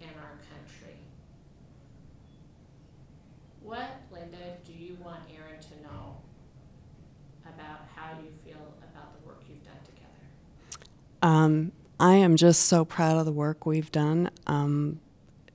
and 0.00 0.10
our 0.16 0.38
country. 0.54 0.96
What, 3.62 4.02
Linda, 4.12 4.56
do 4.64 4.72
you 4.72 4.96
want 5.02 5.20
Erin 5.34 5.60
to 5.60 5.82
know 5.82 6.16
about 7.44 7.80
how 7.94 8.18
you 8.20 8.30
feel 8.44 8.74
about 8.92 9.20
the 9.20 9.26
work 9.26 9.42
you've 9.48 9.64
done 9.64 9.80
together? 9.84 10.86
Um, 11.22 11.72
I 11.98 12.14
am 12.14 12.36
just 12.36 12.66
so 12.66 12.84
proud 12.84 13.16
of 13.16 13.24
the 13.24 13.32
work 13.32 13.66
we've 13.66 13.90
done. 13.90 14.30
Um, 14.46 15.00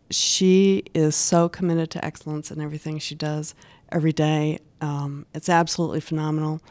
she 0.09 0.83
is 0.93 1.15
so 1.15 1.49
committed 1.49 1.89
to 1.91 2.03
excellence 2.03 2.51
in 2.51 2.59
everything 2.59 2.99
she 2.99 3.15
does 3.15 3.55
every 3.91 4.13
day. 4.13 4.59
Um, 4.81 5.25
it's 5.33 5.49
absolutely 5.49 6.01
phenomenal. 6.01 6.61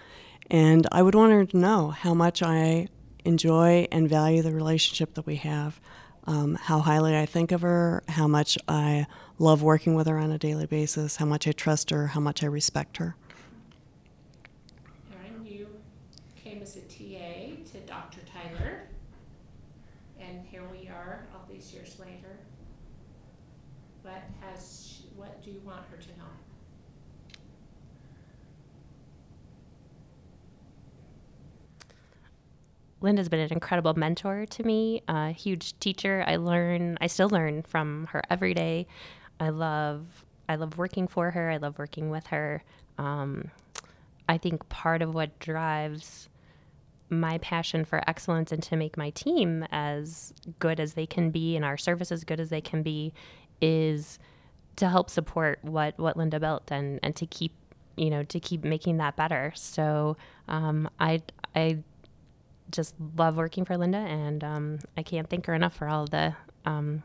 And 0.51 0.87
I 0.93 1.03
would 1.03 1.15
want 1.15 1.33
her 1.33 1.45
to 1.47 1.57
know 1.57 1.91
how 1.91 2.12
much 2.12 2.43
I 2.43 2.88
enjoy 3.25 3.87
and 3.93 4.09
value 4.09 4.43
the 4.43 4.53
relationship 4.53 5.15
that 5.15 5.27
we 5.27 5.37
have, 5.37 5.81
um, 6.27 6.55
how 6.55 6.81
highly 6.81 7.17
I 7.17 7.27
think 7.27 7.53
of 7.53 7.63
her, 7.63 8.03
how 8.09 8.27
much 8.29 8.57
I 8.69 9.07
love 9.39 9.63
working 9.63 9.95
with 9.95 10.07
her 10.07 10.19
on 10.19 10.31
a 10.31 10.39
daily 10.39 10.67
basis, 10.67 11.17
how 11.17 11.27
much 11.27 11.47
I 11.49 11.53
trust 11.53 11.91
her, 11.91 12.09
how 12.09 12.21
much 12.21 12.43
I 12.43 12.47
respect 12.47 12.97
her. 12.99 13.17
Erin, 15.13 15.45
you 15.45 15.67
came 16.37 16.63
as 16.63 16.77
a 16.77 16.81
TA 16.83 17.57
to 17.73 17.81
Dr. 17.87 18.21
Tyler, 18.33 18.83
and 20.21 20.45
here 20.51 20.63
we 20.71 20.89
are 20.89 21.27
all 21.35 21.45
these 21.51 21.73
years 21.73 21.97
later. 21.99 22.39
What 24.03 24.23
has, 24.41 24.97
she- 24.99 25.09
what 25.17 25.43
do 25.43 25.51
you 25.51 25.61
want 25.65 25.83
her 25.91 25.97
to 25.97 26.09
know? 26.19 26.25
Linda's 33.03 33.29
been 33.29 33.41
an 33.41 33.53
incredible 33.53 33.95
mentor 33.95 34.47
to 34.47 34.62
me, 34.62 35.03
a 35.09 35.31
huge 35.31 35.79
teacher. 35.81 36.25
I 36.27 36.37
learn, 36.37 36.97
I 37.01 37.09
still 37.09 37.29
learn 37.29 37.62
from 37.62 38.07
her 38.12 38.23
every 38.31 38.55
day. 38.55 38.87
I 39.41 39.49
love, 39.49 40.25
I 40.49 40.55
love 40.55 40.79
working 40.79 41.09
for 41.09 41.31
her. 41.33 41.51
I 41.51 41.57
love 41.57 41.79
working 41.79 42.11
with 42.11 42.29
her. 42.29 42.62
Um, 42.99 43.51
I 44.29 44.38
think 44.38 44.69
part 44.69 45.03
of 45.03 45.15
what 45.15 45.38
drives 45.41 46.29
my 47.11 47.38
passion 47.38 47.85
for 47.85 48.03
excellence 48.09 48.53
and 48.53 48.62
to 48.62 48.77
make 48.77 48.97
my 48.97 49.11
team 49.11 49.67
as 49.71 50.33
good 50.59 50.81
as 50.81 50.95
they 50.95 51.07
can 51.07 51.31
be 51.31 51.57
and 51.57 51.65
our 51.65 51.77
service 51.77 52.11
as 52.11 52.25
good 52.25 52.41
as 52.41 52.49
they 52.49 52.61
can 52.61 52.83
be 52.83 53.12
is 53.61 54.19
to 54.77 54.88
help 54.88 55.11
support 55.11 55.59
what 55.62 55.99
what 55.99 56.17
Linda 56.17 56.41
built 56.41 56.73
and 56.73 56.99
and 57.03 57.15
to 57.17 57.27
keep 57.27 57.53
you 57.97 58.09
know 58.09 58.23
to 58.25 58.41
keep 58.41 58.65
making 58.65 58.97
that 58.97 59.17
better. 59.17 59.53
So 59.55 60.17
um, 60.49 60.88
I 60.99 61.21
I 61.55 61.83
just 62.73 62.95
love 63.17 63.37
working 63.37 63.65
for 63.65 63.77
Linda, 63.77 63.99
and 63.99 64.43
um, 64.43 64.79
I 64.97 65.03
can't 65.03 65.29
thank 65.29 65.47
her 65.47 65.55
enough 65.55 65.77
for 65.77 65.89
all 65.89 66.07
the 66.07 66.35
um, 66.65 67.03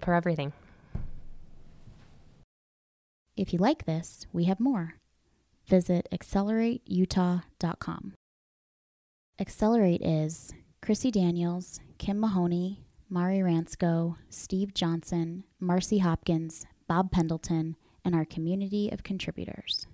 for 0.00 0.14
everything. 0.14 0.52
If 3.36 3.52
you 3.52 3.58
like 3.58 3.84
this, 3.84 4.26
we 4.32 4.44
have 4.44 4.58
more. 4.58 4.94
Visit 5.66 6.08
accelerateutah.com. 6.12 8.14
Accelerate 9.38 10.00
is 10.00 10.54
Chrissy 10.80 11.10
Daniels, 11.10 11.80
Kim 11.98 12.18
Mahoney, 12.18 12.86
Mari 13.10 13.38
Ransco, 13.38 14.16
Steve 14.30 14.72
Johnson, 14.72 15.44
Marcy 15.60 15.98
Hopkins, 15.98 16.64
Bob 16.88 17.10
Pendleton, 17.10 17.76
and 18.04 18.14
our 18.14 18.24
community 18.24 18.88
of 18.90 19.02
contributors. 19.02 19.86